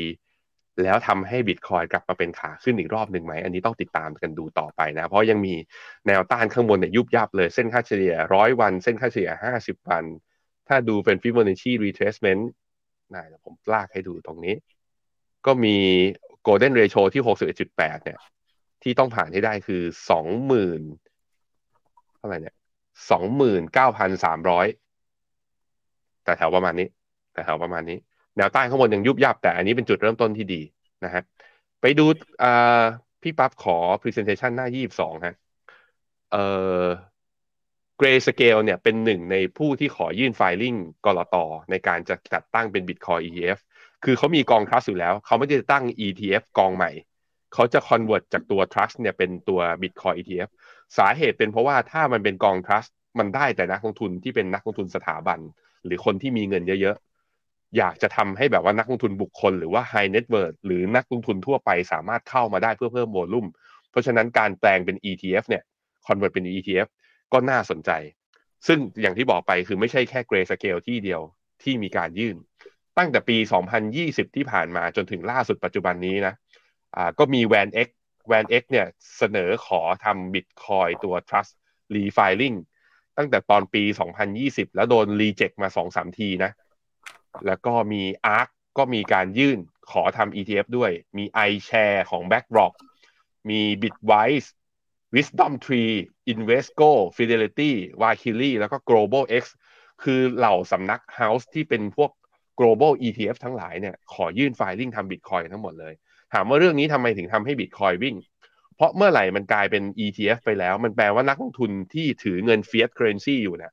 [0.83, 5.53] แล้วทำให้บิตคอยกลับมาเป็นขาขึ้นอีกรอบหนึ่งไหม อันนี้ต้องติดตามกันดูต่อไปนะ เพราะยังมี
[6.07, 10.03] แนวต้านข้างบนเนี่ยยุบยับเลยเส้นค่าเฉลี่ยร้อยวัน เส้นค่าเฉลี่ย 50 วัน
[10.67, 12.43] ถ้าดูเป็น Fibonacci retracement
[13.13, 14.55] นะเดี๋ยผมลากให้ดูตรงนี้
[15.45, 15.75] ก็มี
[16.47, 18.19] golden ratio ที่ 61.8 เนี่ย
[18.83, 19.81] ที่ต้องผ่านให้ได้คือ
[20.59, 22.55] 20,000เท่าไหร่เนี่ย
[23.79, 26.87] 29,300 แต่แถวประมาณนี้
[27.33, 27.97] แต่แถวประมาณนี้
[28.37, 30.61] แนวใต้ข้างบนยังยุบยับ แต่อันนี้เป็นจุดเริ่มต้นที่ดี
[31.05, 31.23] นะฮะ
[31.81, 32.05] ไปดู
[33.21, 34.67] พี่ปั๊บขอ presentation หน้า
[34.97, 35.35] 22 ฮะ
[36.31, 36.45] เอ่
[36.83, 36.85] อ
[37.99, 40.75] Gray Scale เนี่ยเป็นหนึ่งในผู้ที่ขอยื่นไฟลิ่ง
[41.05, 41.35] กรอต
[41.71, 43.59] ในการจะจัดตั้งเป็น Bitcoin ETF
[44.03, 46.91] คือเขามีกอง trust อยู่แล้ว เขาไม่ได้ตั้ง ETF กองใหม่
[47.53, 50.49] เขาจะ convert จากตัว trust เนี่ยเป็นตัว Bitcoin ETF
[50.97, 52.89] สาเหตุเป็นเพราะว่าถ้ามันเป็นกอง trust
[53.19, 55.39] มันได้แต่นักลงทุนที่เป็นนักลงทุนสถาบัน
[55.85, 63.47] หรือคนที่มีเงินเยอะๆ อยากจะทำให้แบบว่านักลงทุนบุคคล หรือว่า high net worth หรือนักลงทุนทั่วไปสามารถเข้ามาได้เพื่อเพิ่มโวลุ่ม
[63.91, 65.63] เพราะฉะนั้นการแปลงเป็น ETF เนี่ย
[66.05, 66.87] convert เป็น ETF
[67.33, 67.91] ก็น่าสนใจ
[68.67, 71.21] ซึ่งอย่างที่บอกไปคือไม่ใช่แค่ Gray Scale ที่เดียว
[71.63, 72.35] ที่มีการยื่น
[72.99, 73.37] ตั้งแต่ปี
[73.85, 76.33] 2020 ที่ผ่านมาจนถึงล่าสุดปัจจุบันนี้นะ
[76.95, 77.89] อ่าก็มี Van X
[78.31, 78.87] Van X เนี่ย
[79.17, 81.53] เสนอขอทำ Bitcoin ตัว Trust
[81.95, 82.57] Refiling
[83.17, 83.83] ตั้งแต่ตอนปี
[84.29, 86.51] 2020 แล้วโดน reject มา 2-3 ทีนะ
[87.47, 88.03] แล้วก็มี
[88.37, 89.59] ARK ก็มีการยื่น
[89.91, 92.73] ขอทำ ETF ด้วย มี iShare ของ BlackRock
[93.49, 94.49] มี Bitwise
[95.15, 95.93] Wisdom Tree
[96.33, 97.71] Invesco Fidelity
[98.01, 99.43] v a k i l y แล้วก็ Global X
[100.03, 102.11] คือเหล่าสำนัก House ที่เป็นพวก
[102.59, 105.93] global ETF ทั้งหลายเนี่ยขอยื่นไฟลิ่งทำ Bitcoin ทั้งหมดเลย
[106.33, 108.15] ถามว่าเรื่องนี้ทำไมถึงทำให้ Bitcoin วิ่ง
[108.75, 113.71] เพราะเมื่อไหร่มันกลายเป็น ETF ไปแล้ว มันแปลว่านักลงทุนที่ถือเงิน fiat currency อยู่เนี่ย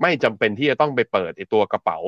[0.00, 1.98] ไม่จำเป็นที่จะต้องไปเปิดไอตัวกระเป๋า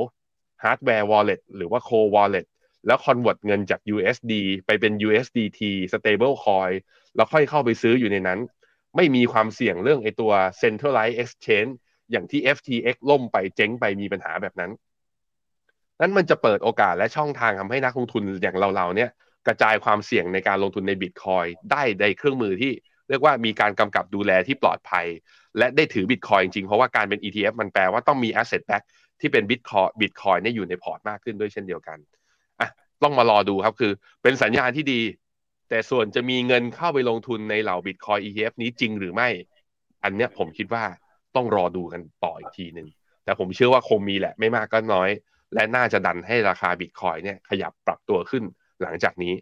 [0.63, 2.47] hardware wallet หรือว่า cold wallet
[2.87, 4.33] แล้ว convert เงินจาก USD
[4.67, 5.61] ไปเป็น USDT
[5.93, 6.73] stable coin
[7.17, 8.39] แล้วค่อยเข้าไปซื้ออยู่ในนั้น
[8.97, 11.73] ไม่มีความเสี่ยงเรื่องไอตัว centralized exchange
[12.11, 14.71] อย่างที่ FTX ล่มไปเจ๊งไปมีปัญหาแบบนั้น
[16.03, 19.11] นั้นมันจะเปิดโอกาสและช่องทางทำให้นักลงทุนอย่างเราๆเนี่ย
[19.47, 22.73] กระจายความเสี่ยงในการลงทุนในบิตคอยได้ในเครื่องมือที่
[23.09, 25.07] เรียกว่ามีการกำกับดูแลที่ปลอดภัย
[25.59, 28.85] และได้ถือบิตคอยจริงๆ เพราะว่าการเป็น ETF มันแปลว่าต้องมี asset back
[29.21, 31.99] ที่เป็น Bitcoin Bitcoin เนี่ยอยู่ในพอร์ตมากขึ้นด้วยเช่นเดียวกัน
[32.61, 32.69] อะ
[33.03, 33.93] ต้องมารอดูครับคือ
[34.23, 35.01] เป็นสัญญาณที่ดี
[35.69, 39.29] แต่ส่วนจะมีเงินเข้าไปลงทุนในเหล่า Bitcoin ETF นี้จริงหรือไม่
[40.05, 40.85] อันเนี้ยผมคิดว่า
[41.37, 42.89] ต้องรอดูกันต่ออีกทีหนึ่ง
[43.25, 45.11] แต่ผมเชื่อว่าคงมีแหละไม่มากก็น้อย
[45.55, 48.45] และน่าจะดันให้ราคาบิตคอยเนี่ยขยับปรับตัวขึ้น
[48.83, 49.35] หลังจากนี้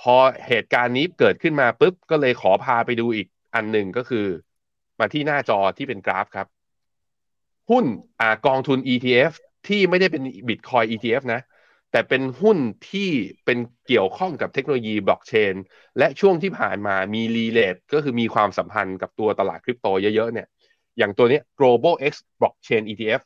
[0.00, 0.16] พอ
[0.48, 4.26] เหตุการณ์นี้เกิดขึ้นมาปุ๊บ ก็เลยขอพาไปดูอีกอันหนึ่งก็คือ
[4.98, 6.46] มาที่หน้าจอที่เป็นกราฟครับ
[7.70, 7.84] หุ้น
[8.20, 9.32] อ่ากองทุน ETF
[9.68, 11.40] ที่ไม่ได้เป็นบิตคอย ETF นะ
[11.92, 12.58] แต่เป็นหุ้น
[12.90, 13.10] ที่
[13.44, 15.54] เป็นเกี่ยวข้องกับเทคโนโลยีบล็อกเชน
[15.98, 20.46] และช่วงที่ผ่านมามี relate ก็คือมีความสัมพันธ์กับตัวตลาดคริปโตเยอะๆเนี่ย
[20.98, 23.20] อย่างตัวนี้ global x blockchain ETF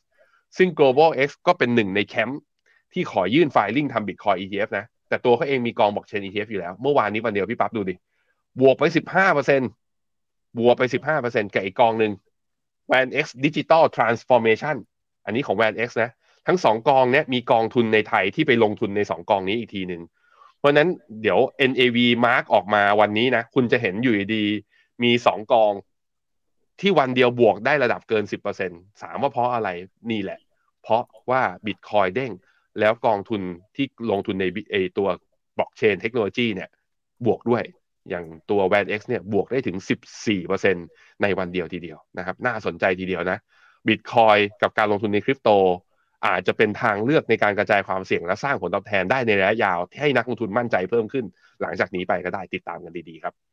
[0.57, 2.41] ซึ่ง global x ก็เป็นหนึ่งในแคมป์
[2.93, 7.95] ที่ขอยื่น filing ทำ bitcoin ETF นะ แต่ตัวเขาเองมีกอง blockchain ETF อยู่แล้ว เมื่อวานนี้วันเดียวพี่ปั๊บดูดิ
[8.61, 8.83] บวกไป
[9.51, 10.83] 15%บวกไป
[11.19, 12.11] 15%กับอีกกองหนึ่ง
[12.91, 14.75] Van X Digital Transformation
[15.25, 16.11] อันนี้ของ Van X นะ
[16.47, 20.01] ทั้งสองกองเนี้ยมีกองทุนในไทยที่ไปลงทุนในสองกองนี้อีกทีหนึ่ง
[20.57, 20.89] เพราะนั้น
[21.21, 21.39] เดี๋ยว
[21.69, 24.45] NAV Mark ออกมาวันนี้นะ คุณจะเห็นอยู่ดี
[25.03, 25.73] มีสองกอง
[26.81, 29.69] ที่วันเดียวบวกได้ระดับเกิน 10%ถามว่าเพราะอะไร
[30.11, 30.39] นี่แหละ
[30.83, 32.31] เพราะว่าบิตคอยเด้ง
[32.79, 33.41] แล้วกองทุน
[33.75, 35.07] ที่ลงทุนในไอตัว
[35.57, 36.69] บล็อกเชนเทคโนโลยีเนี่ย
[37.25, 37.63] บวกด้วย
[38.09, 39.77] อย่างตัว Van X เนี่ยบวกได้ถึง
[40.29, 40.87] 14%
[41.21, 43.37] ในวันเดียวทีเดียวนะครับ น่าสนใจทีเดียวนะ
[43.87, 45.49] บิตคอยกับการลงทุนในคริปโต
[46.27, 51.25] อาจจะเป็นทางเลือกในการกระจายความเสี่ยงและสร้างผลตอบแทนได้ในระยะยาวให้นักลงทุนมั่นใจเพิ่มขึ้น
[51.61, 53.50] หลังจากนี้ไปก็ได้ติดตามกันดีๆครับ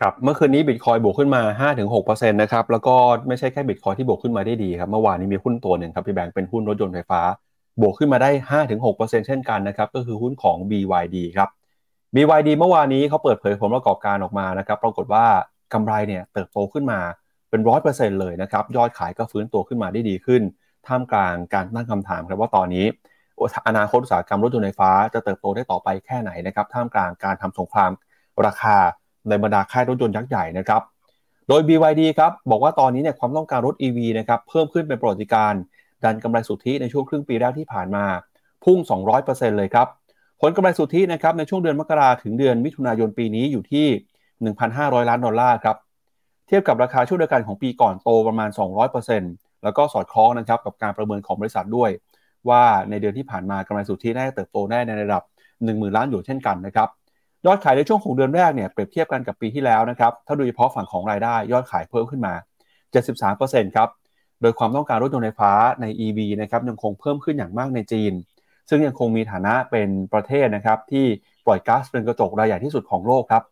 [0.00, 2.94] ครับเมื่อคืนนี้บิตคอยบวกขึ้นมา 5-6%นะครับแล้วก็
[3.28, 7.20] ไม่ใช่แค่บิตคอยที่บวกขึ้นมาได้ดีครับเมื่อวานนี้มีหุ้นตัวหนึ่งครับพี่แบงค์เป็นหุ้นรถยนต์ไฟฟ้า
[7.80, 8.30] บวกขึ้นมาได้
[8.80, 11.48] 5-6%เช่นกันนะครับก็คือหุ้นของ BYD ครับ
[12.14, 15.24] BYD เมื่อวานนี้เขาเปิดเผยผลประกอบการออกมานะครับปรากฏว่า
[15.72, 17.00] กำไรเนี่ยเติบโตขึ้นมา
[17.50, 20.42] เป็นร้อยเปอร์เซ็นต์เลยนะครับยอดขายก็ฟื้นตัวขึ้นมาได้ดีขึ้น
[20.86, 22.86] ท่ามกลางการตั้งคำถามครับว่าตอนนี้
[23.68, 27.90] อนาคตอุตสาหกรรมรถยนต์ไฟฟ้าจะเติบโตได้ต่อไปแค่ไหนนะครับท่ามกลางการทำสงคราม
[28.46, 28.76] ราคา
[29.28, 30.82] ในบรรดาค่ายรถยนต์ยักษ์ใหญ่นะครับ
[31.48, 35.52] โดย BYD ครับบอกว่าตอนนี้เนี่ยความต้องการรถ EV นะครับเพิ่มขึ้นเป็นประวัติการ
[36.04, 38.04] ดันกำไรสุทธิในช่วงครึ่งปีแรกที่ผ่านมา
[38.64, 38.78] พุ่ง
[39.18, 39.86] 200%เลยครับ
[40.40, 43.86] ผลกำไรสุทธินะครับในช่วงเดือนมกราถึงเดือนมิถุนายนปีนี้อยู่ที่
[44.48, 45.76] 1,500 ล้านดอลลาร์ครับ
[46.46, 48.50] เทียบกับราคาช่วงเดียวกันของปีก่อนโตประมาณ
[49.06, 51.90] 200%แล้วก็สอดคล้องนะครับกับการประเมินของบริษัทด้วย
[52.48, 55.22] ว่าในเดือนที่ผ่านมากำไรสุทธิน่าจะเติบโตได้ในระดับ
[55.64, 56.88] 10,000 ล้านหยวนเช่นกันนะครับ
[57.46, 62.34] ยอดขายในช่วงของเดือนแรกเนี่ยเปรียบเทียบกันกับปีที่แล้วนะครับถ้าโดยเฉพาะฝั่งของรายได้ยอดขายเพิ่มขึ้นมา
[63.04, 63.88] 73%ครับ
[64.42, 68.12] โดยความต้องการรถยนต์ไฟฟ้าใน EV นะครับยังคงเพิ่มขึ้นอย่างมากในจีน
[68.68, 71.04] ซึ่งยังคงมีฐานะเป็นประเทศนะครับที่
[71.46, 73.42] ปล่อยก๊าซเรือนกระจกรายใหญ่ที่สุดของโลกครับ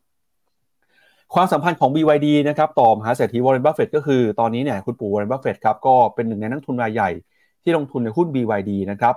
[1.34, 7.10] ความสัมพันธ์ของ BYD นะครับต่อมหาเศรษฐีวอร์เรนบัฟเฟตก็คือตอนนี้เนี่ยคุณปู่วอร์เรนบัฟเฟตครับก็เป็นหนึ่งในนักลงทุนรายใหญ่
[7.62, 9.14] ที่ลงทุนในหุ้น BYD นะครับ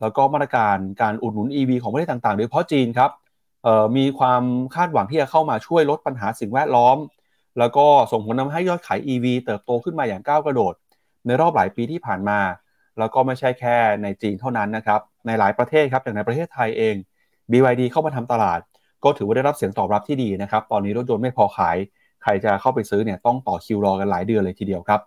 [0.00, 3.10] แล้วก็มาตรการการอุดหนุน EV ของประเทศต่างๆ โดยเฉพาะจีนครับ
[3.96, 4.42] มีความ
[4.74, 6.98] คาดหวังที่จะเข้ามาช่วยลดปัญหาสิ่งแวดล้อม
[7.58, 10.74] แล้วก็ส่งผลทำให้ยอดขาย EV เติบโตขึ้นมาอย่างก้าวกระโดด
[11.26, 12.38] ในรอบหลายปีที่ผ่านมา
[12.98, 16.94] แล้วก็ไม่ใช่แค่ในจีนเท่านั้นนะครับ ในหลายประเทศครับอย่างในประเทศไทยเอง
[17.50, 18.60] BYD เข้ามาทำตลาด
[19.04, 21.76] ก็ถือว่าได้รับเสียงตอบรับที่ดีนะครับ ตอนนี้รถยนต์ไม่พอขาย
[22.22, 25.00] ใครจะเข้าไปซื้อเนี่ยต้องต่อคิวรอกันหลายเดือนเลยทีเดียวครับ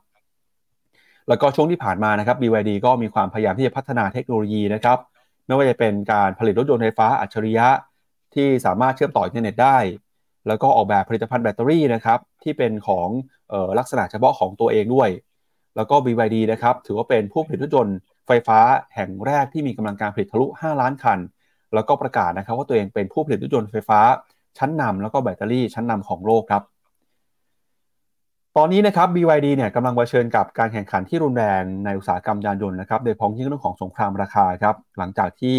[1.27, 4.97] แล้วก็ช่วงที่ผ่านมานะครับ BYD ก็มีความพยายามที่จะพัฒนาเทคโนโลยีนะครับ
[5.45, 7.67] ไม่ว่าจะเป็นการผลิตรถยนต์ไฟฟ้าอัจฉริยะ
[8.37, 9.77] ที่สามารถเชื่อมต่ออินเทอร์เน็ตได้
[10.47, 13.07] แล้วก็ออกแบบผลิตภัณฑ์แบตเตอรี่นะครับที่เป็นของ
[13.51, 15.09] ออลักษณะเฉพาะของตัวเองด้วย
[15.75, 18.59] แล้วก็ BYD นะครับถือว่าเป็นผู้ผลิตรถยนต์ไฟฟ้า
[18.95, 21.19] แห่งแรกที่มีกำลังการผลิตทะลุ 5 ล้านคัน
[21.73, 23.99] แล้วก็ประกาศนะครับว่าตัวเองเป็นผู้ผลิตรถยนต์ไฟฟ้า
[24.57, 26.63] ชั้นนำแล้วก็แบตเตอรี่ชั้นนำของโลกครับ
[28.57, 35.57] ตอนนี้นะครับ BYD เนี่ยกำลังเผชิญกับการแข่งขันที่รุนแรงในอุตสาหกรรมยานยนต์นะครับ โดยเฉพาะอย่างยิ่งเรื่องของสงครามราคาครับ หลังจากที่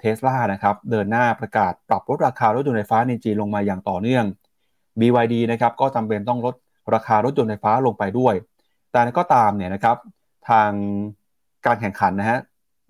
[0.00, 4.24] เทสลานะครับเดินหน้าประกาศปรับลดราคารถยนต์ไฟฟ้าในจีนลงมาอย่างต่อเนื่อง
[5.00, 6.54] BYD นะครับก็จำเป็นต้องลด
[6.94, 8.34] ราคารถยนต์ไฟฟ้าลงไปด้วย
[8.92, 9.96] แต่ก็ตามเนี่ยนะครับ
[10.48, 10.70] ทาง
[11.66, 12.38] การแข่งขันนะฮะ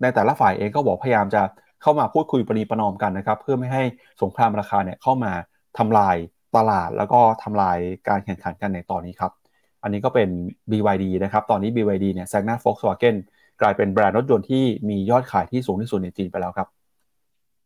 [0.01, 1.41] ในแต่ละฝ่ายเองก็บอกพยายามจะ
[1.81, 3.83] เข้ามาพูดคุยปณีประนอมกันนะครับเพื่อไม่ให้
[4.21, 5.31] สงครามราคาเนี่ยเข้ามา
[5.77, 6.15] ทำลาย
[6.55, 9.31] ตลาดแล้วก็ทำลายการแข่งขันกันในตอนนี้ครับ
[9.83, 10.29] อันนี้ก็เป็น
[10.71, 13.15] BYD นะครับ ตอนนี้ BYD เนี่ยแซงหน้า Volkswagen
[13.61, 16.67] กลายเป็นแบรนด์รถยนต์ที่มียอดขายที่สูงที่สุดในจีนไปแล้วครับ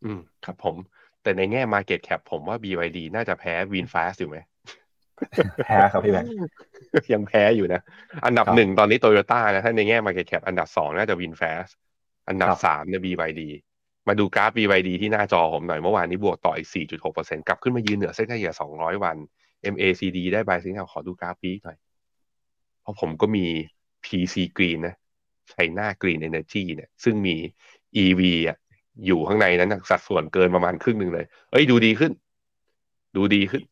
[0.06, 0.76] อืมครับผม
[1.24, 4.38] แต่ในแง่ Market Cap ผมว่า BYD น่าจะแพ้ VinFast อยู่ไหม
[5.66, 6.30] แพ้ครับพี่แบงค์
[7.14, 7.82] ยังแพ้อยู่นะ
[8.26, 11.72] อันดับครับหนึ่งตอนนี้โตโยต้านะ ถ้าในแง่ Market Cap อันดับสองน่าจะ VinFast
[12.28, 13.42] อันดับครับสามเนี่ย BYD
[14.08, 16.70] มาดูกราฟ BYD ที่หน้าจอผมหน่อยเมื่อวานนี้บวกต่ออีก
[17.04, 19.18] 4.6%กลับขึ้นมายืนเหนือเส้นเฉลี่ย200 วัน
[19.74, 21.78] MACD ได้บายสิงห์ขอดูกราฟปีกหน่อย
[22.82, 23.46] เพราะผมก็มี
[24.06, 24.96] PC Green นะ
[25.52, 27.36] China Green Energy เนี่ย ซึ่งมี
[28.04, 28.58] EV อะ
[29.06, 32.12] อยู่ข้างในนั้นสัดส่วนเกินประมาณครึ่งหนึ่งเลย เอ้ยดูดีขึ้น
[33.16, 33.64] ดูดีขึ้น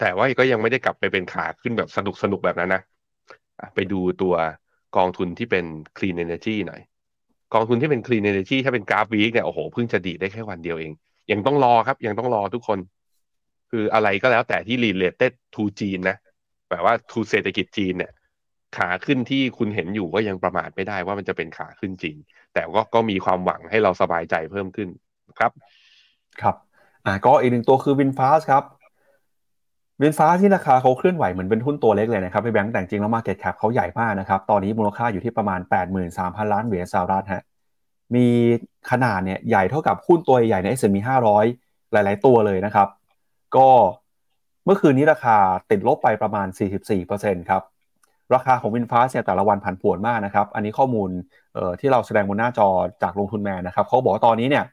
[0.00, 2.82] แต่ว่าก็ยังไม่ได้กลับไปเป็นขาขึ้นแบบสนุกสนุกแบบนั้นนะ
[3.74, 4.34] ไปดูตัว
[4.96, 5.64] กองทุนที่เป็น
[5.96, 6.80] Clean Energy หน่อย
[7.54, 10.92] กองทุนที่เป็น Clean Energy ถ้าเป็นกราฟวีคเนี่ยโอ้โหเพิ่งจะดีได้แค่วันเดียวเอง
[11.32, 12.78] ยังต้องรอครับ ยังต้องรอทุกคน
[13.70, 16.16] คืออะไรก็แล้วแต่ที่ related to จีนนะ
[16.68, 18.12] แปลว่า to เศรษฐกิจจีนเนี่ย
[18.76, 22.16] ขาขึ้นที่คุณเห็นอยู่ก็ยังประมาทไม่ได้ว่ามันจะเป็นขาขึ้นจริง
[22.54, 24.88] แต่ก็ก็มีความหวังให้เราสบายใจเพิ่มขึ้น
[25.38, 25.52] ครับ
[26.40, 26.56] ครับ
[27.06, 28.64] อ่าก็อีกหนึ่งตัวคือ VinFast ครับ
[30.00, 35.60] วินฟ้าที่ราคาเขาเคลื่อนไหวเหมือนเป็นหุ้นตัวเล็กเลยนะครับพี่แบงค์แต่จริงแล้ว Market Cap เขาใหญ่มากนะครับ ตอนนี้มูลค่าอยู่ที่ประมาณ
[36.06, 37.42] 83,000 ล้านเหรียญสหรัฐฮะ
[38.14, 38.26] มี
[38.90, 40.96] ขนาดเนี่ยใหญ่เท่ากับหุ้นตัวใหญ่ใน S&P
[41.46, 42.88] 500 หลาย ๆ ตัวเลยนะครับ
[43.56, 43.68] ก็
[44.64, 45.36] เมื่อคืนนี้ราคา
[45.70, 46.46] ติดลบไปประมาณ
[46.98, 47.62] 44%ครับ
[48.34, 51.10] ราคาของวินฟ้าเนี่ยแต่ละวันผันผวนมากนะครับ อันนี้ข้อมูล
[51.54, 52.68] เอ่อที่เราแสดงบนหน้าจอ
[53.02, 54.64] จากลงทุนแมนนะครับเขาบอกว่าตอนนี้เนี่ย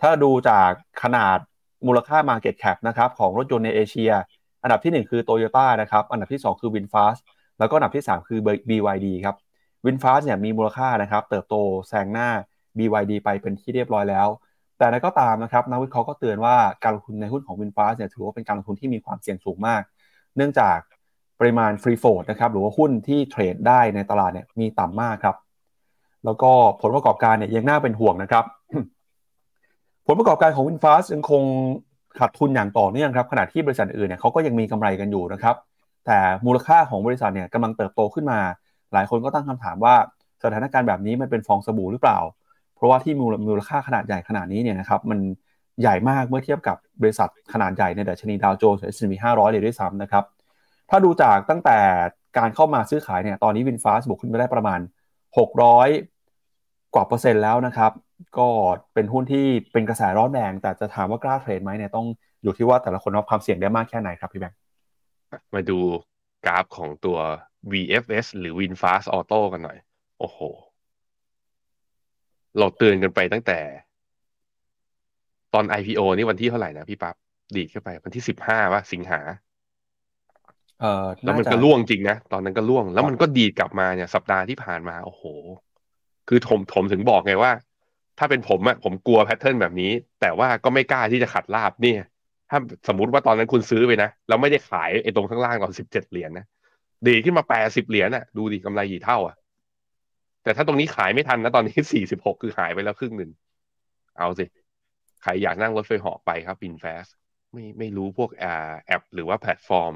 [0.00, 0.70] ถ้าดูจาก
[1.02, 1.38] ขนาด
[1.86, 4.12] มูลค่า Market Cap นะครับของรถยนต์ในเอเชีย
[4.62, 7.20] อันดับทีหนึ่1 คือ Toyota นะครับอันดับที่ 2 คือ VinFast
[7.58, 8.38] แล้วก็อันดับที่ 3 คือ
[8.68, 9.36] BYD ครับ
[9.84, 11.54] VinFast เนี่ยมีมูลค่านะครับเติบโต
[11.88, 12.28] แซงหน้า
[12.78, 14.28] BYD ไปเป็นที่เรียบร้อยแล้ว
[14.78, 19.82] แต่นั้นก็ตามนะครับนักวิเคราะห์ก็เตือนว่าการลงทุนในหุ้นของ VinFast เนี่ยถือว่าเป็นการลงทุนที่มีความเสี่ยงสูงมาก
[20.36, 20.78] เนื่องจาก
[21.40, 25.36] ปริมาณ Free Float นะครับหรือว่าหุ้นที่เทรดได้ในตลาดเนี่ยมีต่ำมากครับ
[26.24, 28.44] แล้วก็ผลประกอบการเนี่ยยังน่าเป็นห่วงนะครับ
[30.06, 31.42] ผลประกอบการของ VinFast ยังคง
[32.18, 35.56] ขาดทุนอย่างต่อเนื่องครับขณะที่บริษัทอื่นเนี่ยเขาก็ยังมีกำไรกันอยู่นะครับ
[36.06, 38.40] แต่มูลค่าของบริษัทเนี่ยกำลังเติบโตขึ้นมา
[38.92, 39.94] หลายคนก็ตั้งคำถามว่า
[40.44, 42.18] สถานการณ์แบบนี้มันเป็นฟองสบู่หรือเปล่า
[42.74, 45.18] เพราะว่าที่มูลมูลค่าขนาดใหญ่ขนาดนี้เนี่ยนะครับมัน
[45.80, 50.24] ใหญ่มากเมื่อเทียบกับบริษัทขนาดใหญ่ในดัชนีดาวโจนส์ S&P 500เลยด้วยซ้ำนะครับ
[50.90, 51.78] ถ้าดูจากตั้งแต่
[52.38, 54.80] การเข้ามาซื้อขายเนี่ยตอนนี้ VinFast บวกขึ้นไปได้ประมาณ
[55.90, 57.92] 600 กว่าเปอร์เซ็นต์แล้วนะครับ
[58.38, 58.48] ก็
[58.94, 62.06] เป็นหุ้นที่เป็นกระแสร้อนแรง แต่จะถามว่ากล้าเทรดไหมเนี่ยต้อง
[62.42, 64.58] อยู่ที่ว่าแต่ละคนรับความเสี่ยงได้มากแค่ไหนครับพี่แบงค์
[65.54, 65.78] มาดู
[66.46, 67.18] กราฟของตัว
[67.72, 69.78] VFS หรือ VinFast Auto กันหน่อย
[70.18, 70.38] โอ้โห
[72.58, 73.60] เราเตือนกันไปตั้งแต่
[75.54, 77.14] ตอน IPO นี่วันที่เท่าไหร่นะพี่ปั๊บ
[77.56, 79.20] ดีดขึ้นไป วันที่สิบห้าว่าสิงหา
[80.80, 85.22] เอ่อแล้วมันาจะก็ล่วงจริงนะ ตอนนั้นก็ล่วง แล้วครับมันก็ดีดกลับมาเนี่ยสัปดาห์ที่ผ่านมา โอ้โห
[86.28, 87.52] คือผมผมถึงบอกไงว่า
[88.18, 92.00] ถ้าเป็นผมอะผมกลัว pattern แบบนี้ แต่ว่าก็ไม่กล้าที่จะ cut loss เนี่ย
[92.50, 92.58] ถ้า
[92.88, 96.46] สมมติว่าตอนนั้นคุณซื้อไปนะแล้วไม่ได้ขายไอ้ตรงข้างล่างตอนสิบเจ็ดเหรียญนะ
[97.06, 99.36] ดีดขึ้นมาแปดสิบเหรียญอะดูดิกำไรกี่เท่าอะ
[100.42, 103.30] แต่ถ้าตรงนี้ขายไม่ทันนะตอนนี้สี่สิบหกคือหายไปแล้วครึ่งหนึ่ง
[104.18, 104.44] เอาสิ
[105.22, 107.06] ใครอยากนั่งรถไฟเหาะไปครับ VinFast
[107.52, 109.94] ไม่ไม่รู้พวกแอปหรือว่าแพลตฟอร์ม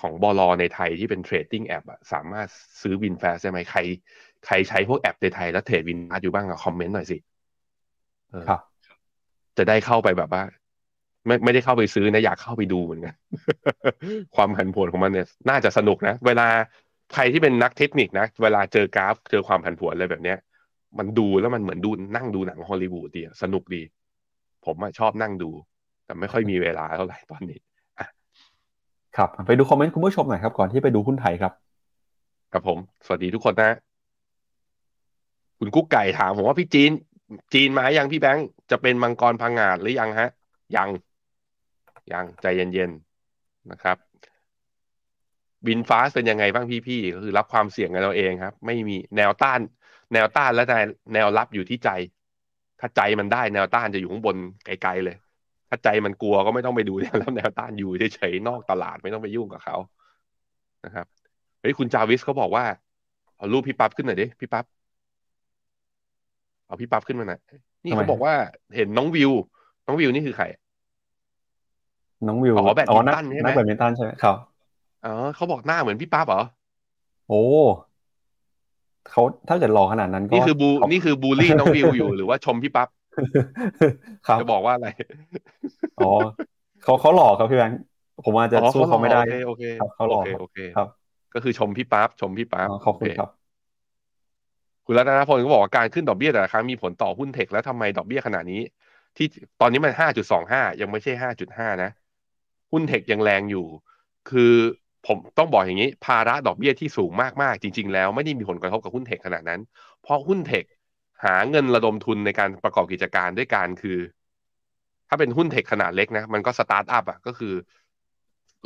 [0.00, 2.48] ของบลในไทยที่เป็น trading app อะสามารถ
[2.80, 3.80] ซื้อวินแฟสได้ไหมใคร
[4.46, 7.18] ใครใช้พวกแอปในไทยแล้วเทรดวินฟาสอยู่บ้างอะคอมเมนต์หน่อยสิ
[8.30, 8.60] เออครับ
[9.58, 10.42] จะได้เข้าไปแบบว่า
[11.26, 13.14] ไม่ไม่ได้เข้าไปซื้อนะอยากเข้าไปดูเหมือนกัน
[14.36, 16.46] ความผันผวนของมันเนี่ย น่าจะสนุกนะ เวลา
[17.14, 20.38] ใครที่เป็นนักเทคนิคนะ เวลาเจอกราฟเจอความผันผวนอะไรแบบเนี้ย
[20.98, 23.82] มันดูแล้วมันเหมือนดูนั่งดูหนังฮอลลีวูดดีอะสนุกดี
[24.66, 25.50] ผมอะชอบนั่งดู
[26.04, 27.58] แต่ไม่ค่อยมีเวลาเท่าไหร่ตอนนี้
[29.18, 31.52] ครับไปดูคอมเมนต์คุณผู้ชมหน่อยครับก่อนที่ไปดูหุ้นไทยครับ
[32.52, 33.70] ครับผม สวัสดีทุกคนนะ
[35.58, 36.90] คุณกุ๊กไก่ถามผมว่าพี่จีน
[37.54, 40.30] จีนมายังพี่แบงค์จะเป็นมังกรพังงาดหรือยังฮะ
[40.76, 40.88] ยัง
[42.12, 43.96] ยังใจเย็นๆนะครับ
[45.66, 49.60] บินฟ้าเป็นยังไงบ้างพี่ๆก็คือรับความเสี่ยงกันเราเองครับ ไม่มีแนวต้าน
[50.12, 50.64] แนวต้านและ
[51.14, 51.90] แนวรับอยู่ที่ใจ
[52.80, 55.16] ถ้าใจมันได้แนวต้านจะอยู่ข้างบนไกลๆเลย
[55.68, 59.76] ถ้าใจมันกลัวก็ไม่ต้องไปดูแล้วแนวต้านอยู่เฉยๆนอกตลาดไม่ต้องไปยุ่งกับเขา
[60.84, 61.06] นะครับ
[61.60, 62.64] เฮ้ยคุณจาวิสเขาบอกว่า
[63.36, 64.64] เอารูปพี่ปั๊บขึ้นหน่อยดิพี่ปั๊บ
[66.66, 67.40] เอาพี่ปั๊บขึ้นมาหน่อย
[67.84, 68.34] นี่ทำไมเขาบอกว่า
[68.76, 69.30] เห็นน้องวิว
[69.86, 70.44] น้องวิวนี่คือใคร
[72.26, 74.36] น้องวิวอ๋อแบดมินตันกใช่ไหมนักแบดมินตันใช่ไหมครับ
[75.04, 76.42] อ๋อเขาบอกหน้าเหมือนพี่ปั๊บเหรอ
[77.28, 77.42] โอ้
[79.10, 82.88] เขาถ้าเกิดหล่อขนาดนั้นก็นี่คือบูเขานี่คือบูลลี่น้องวิวอยู่หรือว่าชมพี่ปั๊บ
[84.26, 84.86] ครับจะบอกว่าอะไร
[85.98, 86.04] อ๋อ
[86.82, 87.78] เขาเขาหล่อครับพี่แบงค์
[88.24, 90.88] ผมอาจจะอ๋อสู้เขาไม่ได้โอเคครัโอบเคเขาหล่อโอเคครับโอเคครับ
[91.34, 93.28] ก็คือชมพี่ปั๊บชมพี่ปั๊บอ๋อขอบคุณโเครับ
[94.86, 98.62] คุณรัตนพลก็บอกว่าการขึ้นดอกเบี้ยแต่ละครั้งมีผลต่อหุ้นเทคแล้วทำไมดอกเบี้ยขนาดนี้
[99.16, 99.26] ที่
[99.60, 101.90] ตอนนี้มันห้าจุดสองห้ายังไม่ใช่ห้าจุดห้านะ
[102.72, 103.66] หุ้นเทคยังแรงอยู่
[104.30, 104.52] คือ
[105.06, 107.10] ผมต้องบอกอย่างนี้ ภาระดอกเบี้ยที่สูง
[107.42, 109.60] มากๆ จริง ๆ แล้วไม่ได้มีผลกระทบกับหุ้นเทคขนาดนั้น
[110.02, 110.64] เพราะหุ้นเทค
[111.24, 113.98] หาเงินระดมทุนในการประกอบกิจการด้วยการคือ
[115.08, 117.54] ถ้าเป็นหุ้นเทคขนาดเล็กนะ มันก็สตาร์ทอัพอะก็คือ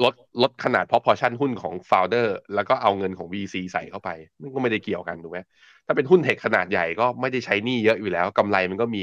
[0.04, 4.10] ลดลดขนาด proportion หุ้นของ founder แล้วก็เอาเงินของ VC ใส่เข้าไป
[4.42, 5.38] มันก็ไม่ได้เกี่ยวกันถูกไหม
[5.86, 9.02] ถ้าเป็นหุ้นเทคขนาดใหญ่ก็ไม่ได้ใช้หนี้เยอะอยู่แล้วกำไรมันก็มี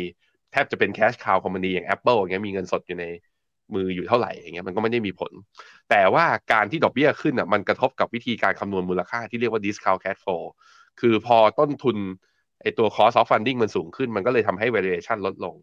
[0.51, 3.05] แทบจะเป็น cash cow company อย่าง Apple อย่างเงี้ยมีเงินสดอยู่ใน
[3.73, 5.31] มืออยู่เท่าไหร่อย่างเงี้ยมันก็ไม่ได้มีผล
[5.89, 10.43] แต่ว่าการที่ดอกเบี้ยขึ้นอะมันกระทบกับวิธีการคำนวณมูลค่าที่เรียกว่า discount cash flow
[10.99, 11.97] คือพอต้นทุน
[12.61, 15.55] ไอตัว cost of funding มันสูงขึ้น มันก็เลยทำให้ valuation ลดลง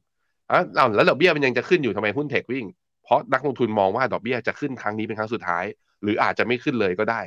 [0.50, 2.64] อะอ้วแล้วดอกเบี้ยมันยังจะขึ้นอยู่ทำไมหุ้นเทควิ่ง
[3.04, 5.64] เพราะนักลงทุนมองว่าดอกเบี้ยจะขึ้นครั้งนี้เป็นครั้งสุดท้าย
[6.02, 7.20] หรืออาจจะไม่ขึ้นเลยก็ได้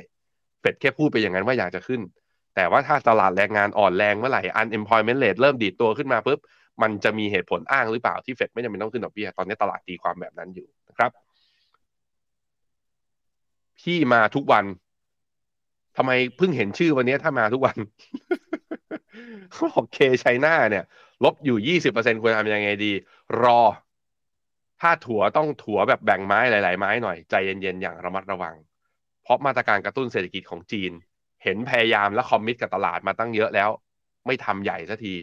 [0.60, 2.00] เฟดแค่พูดไปอย่างนั้นว่าอยากจะขึ้น
[2.56, 6.38] แต่ว่าถ้าตลาดแรงงานอ่อนแรงเมื่อไหร่ unemployment rate เริ่มดีดตัวขึ้นมาปุ๊บ
[6.82, 11.10] มันจะมีเหตุผลอ้างหรือเปล่าที่เฟดไม่จำเป็นต้องขึ้นดอกเบี้ยตอนนี้ตลาดตีความแบบนั้นอยู่นะครับ
[13.80, 14.64] พี่มาทุกวัน
[15.96, 17.76] ทำไมเพิ่งเห็นชื่อวันนี้ถ้ามาทุกวัน
[19.52, 20.84] เขาบอกเคชัยนาเนี่ย
[21.24, 22.92] ลบอยู่ยี่สิบเปอร์เซ็นควรทำยังไงดี
[23.42, 23.60] รอ
[24.80, 28.54] ถ้าถัวต้องถัวแบบแบ่งไม้หลาย ๆ ไม้หน่อย ใจเย็น ๆ อย่างระมัดระวัง
[29.22, 30.92] เพราะมาตรการกระตุ้นเศรษฐกิจของจีน
[31.44, 33.70] เห็นพยายามและคอมมิตกับตลาดมาตั้งเยอะแล้ว
[34.26, 35.14] ไม่ทำใหญ่สักที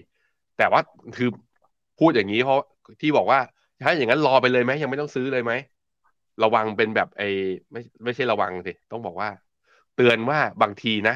[0.57, 0.81] แต่ว่า
[1.17, 1.29] คือ
[1.99, 2.59] พูดอย่างนี้เพราะ
[3.01, 3.39] ที่บอกว่า
[3.83, 5.53] ถ้าอย่างนั้นรอไปเลยไหมยังไม่ต้องซื้อเลยไหม
[6.43, 7.29] ระวังเป็นแบบไอ้
[7.71, 9.29] ไม่ไม่ใช่ระวังสิต้องบอกว่า
[9.95, 11.15] เตือนว่าบางทีนะ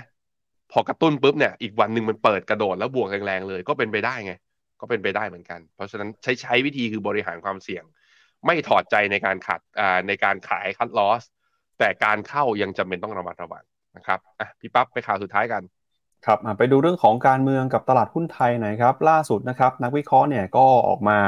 [0.72, 4.34] พอกระตุ้นปุ๊บเนี่ยอีกวันหนึ่งมันเปิดกระโดดแล้วบวกแรงๆเลย ก็เป็นไปได้ไง
[4.82, 7.84] ก็เป็นไปได้เหมือนกัน เพราะฉะนั้นใช้ใช้วิธีคือบริหารความเสี่ยง
[8.46, 11.24] ไม่ถอดใจในการขัดอ่าในการขายคัดลอส
[11.80, 13.64] แต่การเข้ายังจำเป็นต้องระมัดระวัง
[13.98, 15.64] นะครับอะพี่ปั๊บไปข่าวสุดท้ายกัน
[16.26, 21.20] ครับไปดูเรื่องของการเมืองกับตลาดหุ้นไทยหน่อยครับล่าสุดนะครับนักวิเคราะห์เนี่ยก็ออกมา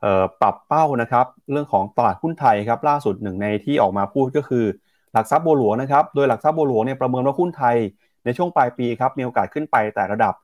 [0.00, 4.64] เอ่อปรับเป้านะครับเรื่องของตลาดหุ้นไทยครับล่าสุดหนึ่งในที่ออกมาพูดก็คือ
[5.12, 7.76] หลักทรัพย์บัวหลวงนะครับโดยหลักทรัพย์บัวหลวงเนี่ยประเมินว่าหุ้นไทย
[8.24, 10.34] ในช่วงปลายปีครับมีโอกาสขึ้นไปแต่ระดับ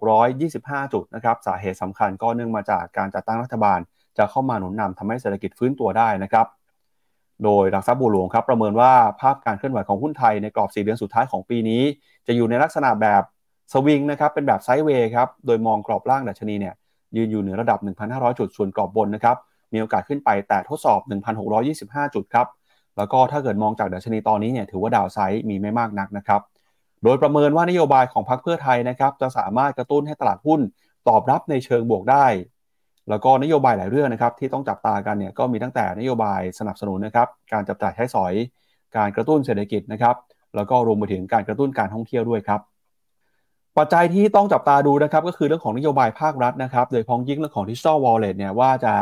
[0.00, 3.78] 1,625 จุดนะครับสาเหตุสำคัญก็เนื่องมาจากการจัดตั้งรัฐบาล
[4.18, 6.46] จะเข้ามาหนุนนำทำให้เศรษฐกิจฟื้นตัวได้นะครับ
[7.44, 11.82] โดยหลักทรัพย์บัวหลวงครับประเมินว่าภาพการเคลื่อนไหวของหุ้นไทยในกรอบ 4 เดือนสุดท้ายของปีนี้
[12.26, 13.22] จะอยู่ในลักษณะแบบ
[13.72, 16.74] สวิงนะครับเป็นแบบไซด์เวย์ครับโดยมองกรอบล่างดัชนีเนี่ย
[17.16, 17.78] ยืนอยู่เหนือระดับ
[18.08, 19.36] 1,500 จุดส่วนกรอบบนนะครับ
[19.72, 21.00] มีโอกาสขึ้นไปแต่ทดสอบ
[21.58, 22.46] 1,625 จุดครับ
[22.96, 26.40] แล้วก็ถ้าเกิดมองจากดัชนีตอนนี้เนี่ยถือว่าดาวไซด์มีไม่มากนักนะครับ
[27.04, 30.60] โดยประเมินว่านโยบายของพรรคเพื่อไทยนะครับจะสามารถกระตุ้นให้ตลาดหุ้น
[31.08, 32.26] ตอบรับในเชิงบวกได้
[33.08, 38.34] แล้วก็นโยบายหลายเรื่องนะครับที่ต้องจับตากันเนี่ยก็มีตั้งแต่นโยบายสนับสนุนนะครับการจับจ่ายใช้สอย
[38.96, 40.16] การกระตุ้นเศรษฐกิจนะครับ
[40.56, 42.60] แล้วก็รวมไปถึงการกระตุ้นการท่องเที่ยวด้วยครับ
[43.78, 48.94] ปัจจัยที่ต้องจับตาดูนะครับก็คือเรื่องของนโยบายภาครัฐนะครับโดยพ้องยิ่งเรื่องของดิจิทัลวอลเล็ตเนี่ยว่าจะ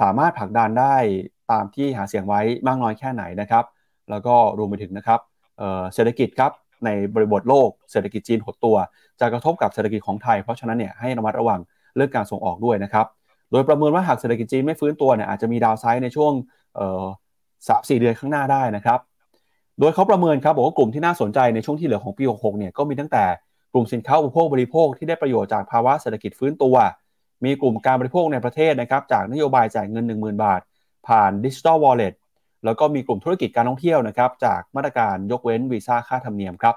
[0.00, 0.96] สามารถผลักดันได้
[1.50, 3.64] ตามที่หาเสียงไว้มากน้อยแค่ไหนนะครับ
[4.10, 5.20] แล้วก็รวมไปถึงนะครับ
[5.94, 6.52] เศรษฐกิจครับ
[6.84, 8.76] ในบริบทโลกเศรษฐกิจจีนหดตัว
[9.20, 11.60] จะกระทบกับเศรษฐกิจของไทย เพราะฉะนั้นเนี่ยให้ระมัดระวัง
[11.96, 13.06] เรื่องการส่งออกด้วยนะครับ
[13.52, 16.32] โดยประเมินว่าหากเศรษฐกิจจีนไม่ฟื้นตัวเนี่ยอาจจะมีดาวไซด์ในช่วง
[17.68, 18.98] สามสี่เดือนข้างหน้าได้นะครับ
[19.80, 23.24] โดยเขาประเมินครับบอกว่ากลุ่มที่น่าสนใจในช่วงที่เหลือของปี 66 เนี่ยก็มีตั้งแต่
[23.72, 26.76] กลุ่มสินค้าอุปโภคบริโภคที่ได้ประโยชน์จากภาวะเศรษฐกิจฟื้นตัว
[27.44, 30.60] มีกลุ่มการบริโภคในประเทศนะครับจากนโยบายจ่ายเงิน 10,000 บาท
[31.08, 32.14] ผ่านดิจิ t a ลวอลเล็ต
[32.64, 36.74] แล้วก็มีกลุ่มธุรกิจการท่องเที่ยวนะครับจากมาตรการยกเว้นวีซ่าค่าธรรมเนียมครับ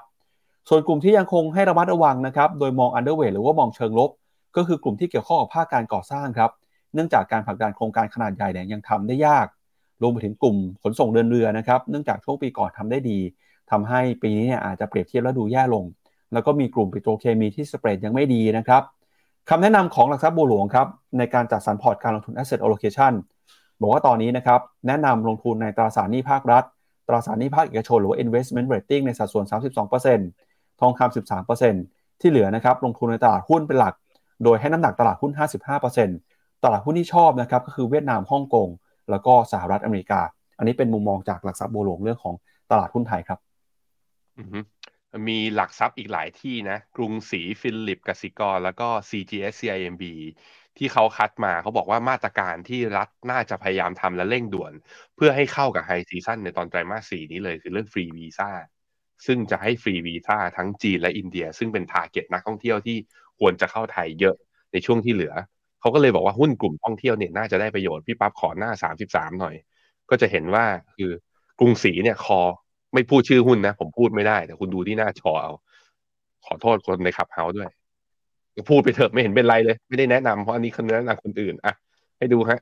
[0.68, 4.10] ส่วนกลุ่มที่ยังคงให้ระมัดระวังนะครับโดยมอง underweight หรือว่ามองเชิงลบ
[4.56, 6.50] ก็คือกลุ่มที่เกี่ยวข้องกับภาคการก่อสร้างครับ
[6.94, 9.46] เนื่องจากการผลักดันโครงการขนาดใหญ่เนี่ยยังทำได้ยาก
[10.02, 13.18] รวมไปถึงกลุ่มขนส่งเดินเรือนะครับเนื่องจากช่วงปีก่อนทำได้ดี
[13.70, 15.84] ทำให้ปีนี้เนี่ยอาจจะเปรียบเทียบแล้วดูแย่ลง
[16.32, 18.82] แล้วก็มีกลุ่มปิโตรเคมีที่สเปรดยังไม่ดีนะครับ
[19.50, 20.86] คำแนะนำของหลักทรัพย์บัวหลวงครับ
[21.18, 23.12] ในการจัดสรรพอร์ตการลงทุน asset allocation
[23.82, 26.64] บอกว่าตอนนี้นะครับแนะนำลงทุนในตราสารหนี้ภาครัฐ
[27.08, 29.44] ตราสารหนี้ภาคเอกชนหรือ investment rating ในสัดส่วน
[30.12, 31.14] 32%ทองคำ
[31.62, 33.94] 13%ที่เหลือนะครับลงทุนในตลาดหุ้นเป็นหลัก
[34.44, 35.32] โดยให้น้ำหนักตลาดหุ้น
[35.98, 38.68] 55%ตลาดหุ้นที่ชอบนะครับก็คือเวียดนามฮ่องกง
[39.10, 40.20] แล้วก็สหรัฐอเมริกา
[40.58, 42.34] อันนี้เป็นมุมมองจากหลักทรัพย์บัวหลวงเรื่องของ
[42.70, 43.38] ตลาดหุ้นไทยครับ
[45.28, 50.04] มีหลักทรัพย์อีกหลายที่นะ กรุงศรีฟิลลิปกสิกร แล้วก็ CGS CIMB
[50.78, 54.72] ที่เขาคัดมาเขาบอกว่ามาตรการที่รัฐน่าจะพยายามทำและเร่งด่วน
[55.16, 58.50] เพื่อให้เข้ากับ high season ในตอนไตรมาสสี่นี้เลยคือเรื่องฟรีวีซ่า
[59.26, 62.96] ซึ่งจะให้ฟรีวีซ่าทั้งจีนและอินเดีย ซึ่งเป็น target นักท่องเที่ยวที่
[63.38, 64.36] ควรจะเข้าไทยเยอะ
[64.72, 65.34] ในช่วงที่เหลือ
[65.80, 69.54] เขาก็เลยบอกว่าหุ้นกลุ่มท่องเที่ยวเนี่ยน่าจะได้ประโยชน์พี่ปั๊บขอหน้าสามสิบสามหน่อย
[70.10, 70.64] ก็จะเห็นว่า
[70.96, 71.10] คือ
[71.60, 72.40] กรุงศรีเนี่ยคอ
[72.94, 75.52] ไม่พูดชื่อหุ้นนะ ผมพูดไม่ได้ แต่คุณดูที่หน้าจอเอา
[76.46, 77.70] ขอโทษคนในขับเฮาด้วย
[78.68, 81.72] พูดไปเถอะไม่เห็นเป็นไรเลย ไม่ได้แนะนำเพราะอันนี้คนแนะนำคนอื่นอะ
[82.18, 82.58] ให้ดูฮะ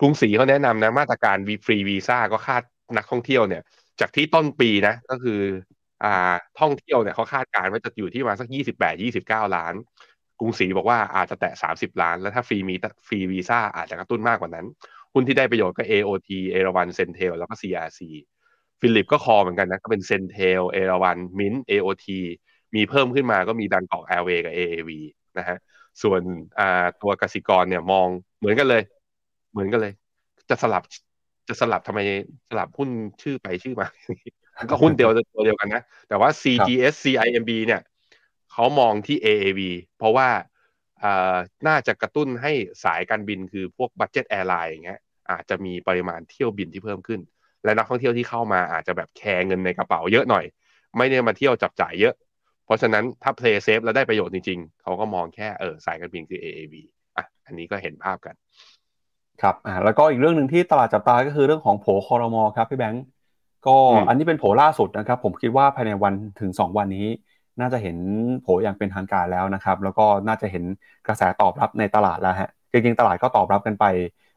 [0.00, 2.62] กรุงศรีเขาแนะนำนะ มาตรการวีฟรีวีซ่าก็คาด
[2.96, 3.62] นักท่องเที่ยวเนี่ย
[4.00, 5.40] จากที่ต้นปีนะ ก็คือ
[6.04, 9.74] อ่าท่องเที่ยวเนี่ยเขาคาดการณ์ว่าจะอยู่ที่ประมาณสักยี่สิบแปดยี่สิบเก้าล้าน
[10.40, 12.74] กรุงศรีบอกว่าอาจจะแตะสามสิบล้าน แล้วถ้าฟรีมี
[13.08, 14.66] ฟรีวีซ่าอาจจะกระตุ้นมากกว่านั้น
[15.14, 18.00] หุ้นที่ได้ประโยชน์ก็ AOT เอราวัน CENTEL แล้วก็ CRC
[18.80, 22.06] ฟิลลิปก็ call เหมือนกันนะ ก็เป็น CENTEL เอราวัน MINT AOT
[22.74, 24.90] มีเพิ่มขึ้นมาก็มี Bangkok Airways กับ AAV
[25.38, 25.56] นะฮะ
[26.02, 26.20] ส่วน
[26.58, 28.08] อ่าตัวกสิกรเนี่ยมอง
[28.38, 28.82] เหมือนกันเลย
[29.52, 29.92] เหมือนกันเลย
[30.50, 30.82] จะสลับ
[31.48, 32.00] จะสลับทำไม
[32.48, 32.90] สลับหุ้น
[33.22, 33.86] ชื่อไปชื่อมา
[34.70, 37.80] ก็หุ้นเดียวตัวเดียวกันนะ แต่ว่า CGS CIMB เนี่ย
[38.52, 39.60] เขามองที่ AAV
[39.98, 40.28] เพราะว่า
[41.02, 41.36] อ่า
[41.68, 42.52] น่าจะกระตุ้นให้
[42.84, 45.00] สายการบินคือพวก budget airline อย่างเงี้ย
[45.30, 47.20] อาจจะมีปริมาณเที่ยวบินที่เพิ่มขึ้น
[47.64, 50.44] และนักท่องเที่ยวที่เข้ามาอาจจะแบบแคร์เงินในกระเป๋าเยอะหน่อย
[50.96, 52.14] ไม่ได้มาเที่ยวจับจ่ายเยอะ
[52.64, 56.74] เพราะฉะนั้นถ้า play safe แล้วได้ประโยชน์จริงๆเขาก็มองแค่เออสายการบินคือ AAV
[57.16, 58.34] อะอันนี้ก็เห็นภาพกัน
[59.42, 63.04] ครับอ่าแล้วก็อีกเรื่องหนึ่งที่ตลาดจับตาก็คือเรื่องของโผคอรมอครับพี่แบงก์
[63.66, 67.06] ก็อืมอันนี้เป็นโผล่าสุดนะครับ ผมคิดว่าภายในวันถึง 2 วันนี้
[67.60, 67.96] น่าจะเห็น
[68.42, 70.64] โผอย่างเป็นทางการแล้วนะครับ แล้วก็น่าจะเห็น
[71.06, 73.84] กระแสตอบรับในตลาดแล้วฮะจริงๆตลาดก็ตอบรับกันไป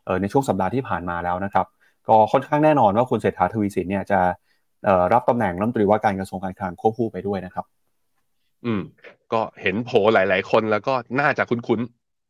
[0.06, 1.66] เอ่อในช่วงสัปดาห์ที่ผ่านมาแล้วนะครับ
[2.08, 4.20] ก็ค่อนข้างแน่นอนว่าคุณเศรษฐาทวีสินเนี่ยจะ
[4.86, 7.66] เอ่อรับตำแหน่งรัฐมนตรีว่าการกระทรวงการคลังควบคู่ไปด้วยนะครับ
[8.66, 8.82] อืม
[9.34, 11.80] ก็เห็นโผหลาย ๆ คนแล้วก็น่าจะคุ้น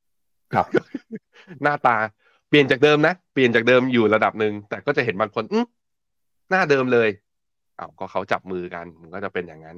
[0.05, 0.65] ๆครับ
[1.63, 1.97] หน้าตา
[2.49, 5.65] เปลี่ยนจากเดิมนะเปลี่ยนจากเดิมอยู่ระดับหนึ่งแต่ก็จะเห็นบางคนอืม
[6.49, 7.09] หน้าเดิมเลย
[7.79, 9.77] อ้าวก็เขาจับมือกันมันก็จะเป็นอย่างนั้น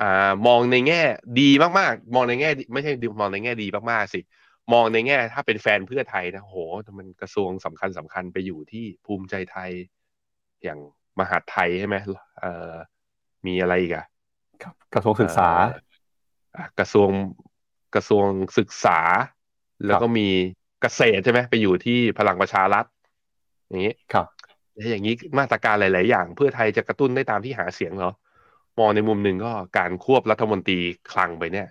[0.00, 1.02] อ่ามองในแง่
[1.40, 4.20] ดีมากๆ มองในแง่ดีไม่ใช่มองในแง่ดีมากๆสิ
[4.72, 6.56] มองในแง่ ถ้าเป็นแฟนเพื่อไทยนะโห
[6.98, 9.70] มันกระทรวงสำคัญสำคัญไปอยู่ที่ภูมิใจไทย
[10.64, 10.78] อย่าง
[11.18, 11.96] มหาดไทยใช่ไหม
[12.38, 12.72] เอ่อ
[13.46, 14.11] มีอะไรอีกอะครับ
[14.94, 15.48] กระทรวงศึกษา
[16.54, 17.10] เอ่ออะกระทรวง
[17.94, 18.26] กระทรวง
[18.58, 18.98] ศึกษา
[19.86, 20.28] แล้วก็มี
[20.82, 22.84] เกษตรใช่ไหมไปอยู่ที่พลังประชารัฐ
[23.68, 24.26] อย่างนี้ครับ
[24.74, 28.12] แล้วอย่างนี้มาตรการหลาย ๆ อย่าง เพื่อไทยจะกระตุ้นได้ตามที่หาเสียงเหรอ
[28.78, 30.78] มองในมุมหนึ่งก็การควบรัฐมนตรี
[31.12, 31.68] คลังไปเนี่ย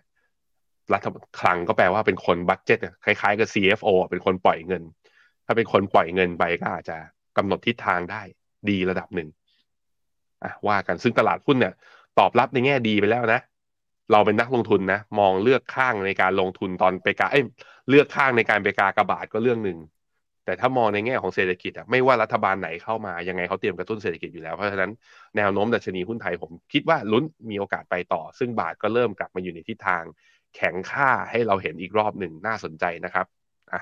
[0.94, 1.08] รัฐ
[1.40, 4.84] คลังก็แปลว่าเป็นคนบัตเจ็ตอะคล้ายๆ กับ CFO อะเป็นคนปล่อยเงิน
[5.46, 6.98] ถ้าเป็นคนปล่อยเงินไปก็อาจจะ
[7.38, 8.22] กำหนดทิศทางได้
[8.70, 9.30] ดีระดับหนึ่ง
[10.44, 11.74] อะว่ากันซึ่งตลาดหุ้นเนี่ย
[12.22, 13.40] ตอบรับในแง่ดีไปแล้วนะ
[14.12, 17.44] เราเป็นนักลงทุนนะ มองเลือกข้างในการลงทุนตอนไปกาเอ้ย
[17.90, 19.78] เลือกข้างในการไปกากระบาดก็เรื่องหนึ่ง
[20.46, 24.92] แต่ถ้ามองในแง่ของเศรษฐกิจอะไม่ว่ารัฐบาลไหนเข้ามายังไงเขาเตรียมกระตุ้นเศรษฐกิจอยู่แล้ว เพราะฉะนั้น
[25.38, 30.04] แนวโน้มดัชนีหุ้นไทยผมคิดว่าลุ้นมีโอกาสไปต่อ ซึ่งบาทก็เริ่มกลับมาอยู่ในทิศทาง
[30.56, 33.26] แข็งค่าให้เราเห็นอีกรอบหนึ่งน่าสนใจนะครับ
[33.74, 33.82] อะ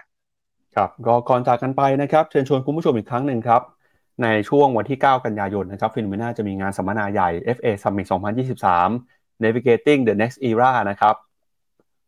[0.76, 3.62] ครับก็ก่อนจากกันไปนะครับ เชิญชวนคุณผู้ชมอีกครั้งหนึ่งครับ
[4.24, 8.08] ในช่วงวันที่ 9 กันยายนนะครับฟิน o มนาจะมีงานสัมมนาใหญ่ FA Summit
[8.74, 11.16] 2023 Navigating the Next Era นะครับ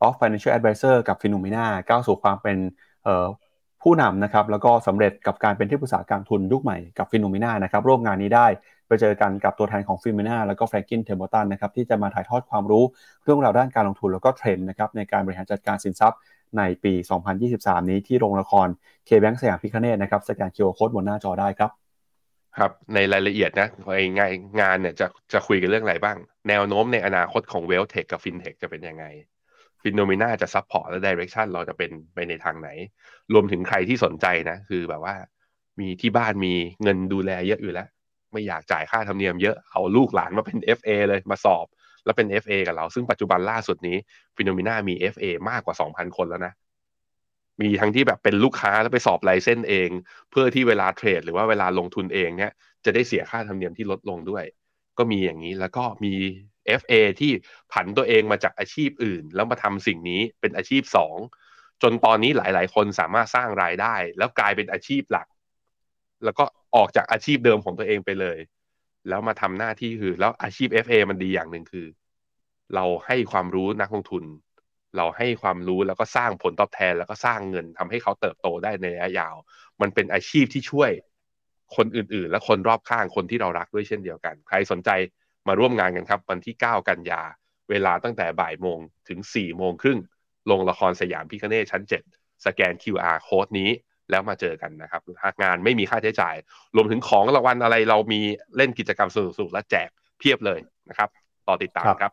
[0.06, 2.58] of Financial Advisor กับฟิโน o มนาก้าวสู่ความเป็น
[3.82, 8.48] ผู้นำนะครับแล้วก็สำเร็จกับการเป็นที่ปรึกษาการทุนยุคใหม่กับฟิโน o มนานะครับร่วมงานนี้ได้
[8.88, 12.84] ไปเจอกันกับตัวแทนของฟิโน o มนาแล้วก็ Franklin Templeton นะครับที่จะมาถ่ายทอดความรู้
[13.24, 16.20] เรื่องราวด้านการลงทุนแล้วก็เทรนด์นะครับในการบริหารจัดการสินทรัพย์
[16.58, 16.94] ในปี
[17.42, 18.68] 2023 นี้ที่โรงละคร
[19.08, 21.81] K-Bank สยามพิฆเนศนะครับสแกน QR code บนหน้าจอได้ครับ
[22.58, 24.32] ครับในรายละเอียดนะไองาน
[24.62, 26.18] งานเนี่ยจะจะคุยกันเรื่องอะไรบ้าง
[26.50, 29.06] แนวโน้มในอนาคตของ WealthTech กับฟินเทคจะเป็นยังไง
[29.84, 32.70] Finnomena จะ support และ direction เราจะเป็นไปในทางไหน
[33.34, 35.16] รวมถึงใครที่สนใจนะ คือแบบว่า
[35.80, 37.88] มีที่บ้านมีเงินดูแลเยอะอยู่แล้ว
[38.32, 41.66] ไม่อยากจ่ายค่าธรรมเนียมเยอะ เอาลูกหลานมาเป็น FA เลยมาสอบ
[42.06, 43.98] แล้วเป็น FA กับเรา ซึ่งปัจจุบันล่าสุดนี้
[44.36, 46.54] ฟินโนมิน่ามี FA มากกว่า 2,000 คนแล้วนะ
[47.62, 49.90] มีทั้งที่แบบเป็นลูกค้าแล้วไปสอบไลเส้นเอง
[50.32, 52.52] เพื่อที่เวลาเทรด หรือว่าเวลาลงทุนเองเนี่ย
[52.86, 54.46] จะได้เสียค่าธรรมเนียมที่ลดลงด้วย
[54.98, 56.14] ก็มีอย่างนี้แล้วก็มี
[56.82, 57.32] FA ที่
[57.74, 61.18] ผันตัวเองมาจากอาชีพอื่น แล้วมาทำสิ่งนี้เป็นอาชีพสอง
[61.82, 65.28] จนตอนนี้หลาย ๆ คนสามารถสร้างรายได้ แล้วกลายเป็นอาชีพหลัก
[66.24, 66.46] แล้วก็
[66.76, 68.38] ออกจากอาชีพเดิมของตัวเองไปเลย
[69.10, 71.88] แล้วมาทำหน้าที่คือ แล้วอาชีพ FA มันดีอย่างหนึ่งคือ
[72.76, 74.24] เราให้ความรู้นักลงทุน
[74.98, 79.36] เราให้ความรู้แล้วก็สร้างผลตอบแทนแล้วก็สร้างเงินทำให้เขาเติบโตได้ในระยะยาว
[79.82, 80.92] มันเป็นอาชีพที่ช่วย
[81.76, 84.90] คนอื่นๆ และคนรอบข้างคนที่เรารักด้วยเช่นเดียวกัน ใครสนใจ
[85.48, 87.22] มาร่วมงานกันครับ วันที่ 9 กันยา
[87.70, 88.80] เวลาตั้งแต่บ่ายโมง
[89.10, 90.00] ถึง4โมงครึ่ง
[90.52, 91.82] ลงละครสยามพิคเน่ชั้น
[92.14, 93.70] 7 สแกน QR โค้ดนี้
[94.10, 95.02] แล้วมาเจอกันนะครับ
[95.44, 96.36] งานไม่มีค่าใช้จ่าย
[96.76, 98.22] รวมถึงของรางวัลอะไรเรามี
[98.58, 99.90] เล่นกิจกรรมสนุกๆและแจก
[100.20, 101.10] เพียบเลยนะครับ
[101.48, 102.12] ต่อติดตามครับ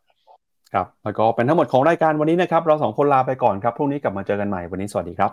[0.75, 5.31] ครับแล้วก็เป็นทั้งหมดของรายการวันนี้นะครับ เราสองคนลาไปก่อนครับพรุ่งนี้กลับมาเจอกันใหม่วันนี้สวัสดีครับ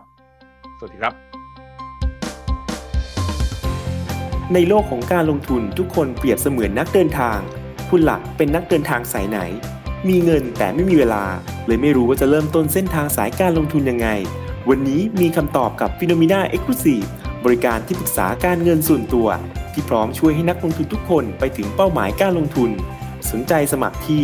[0.79, 1.13] สวัสดีครับ
[4.53, 7.39] ในโลกของการลงทุนทุกคนเปรียบเสมือนนักเดินทาง
[7.89, 9.39] คุณหลักเป็นนักเดินทางสายไหน
[10.07, 11.23] มีเงินแต่ไม่มีเวลา
[11.67, 14.07] เลยไม่รู้ว่าจะเริ่มต้นเส้นทางสายการลงทุนยังไง
[14.69, 16.75] วันนี้มีคำตอบกับ p h e n o m e n a e x c l u
[16.83, 17.05] s i v e
[17.45, 19.27] บริการที่ปรึกษาการเงินส่วนตัว
[19.73, 22.69] ที่พร้อมช่วยให้นักลงทุนทุกคนไปถึงเป้าหมายการลงทุน
[23.31, 24.23] สนใจสมัครที่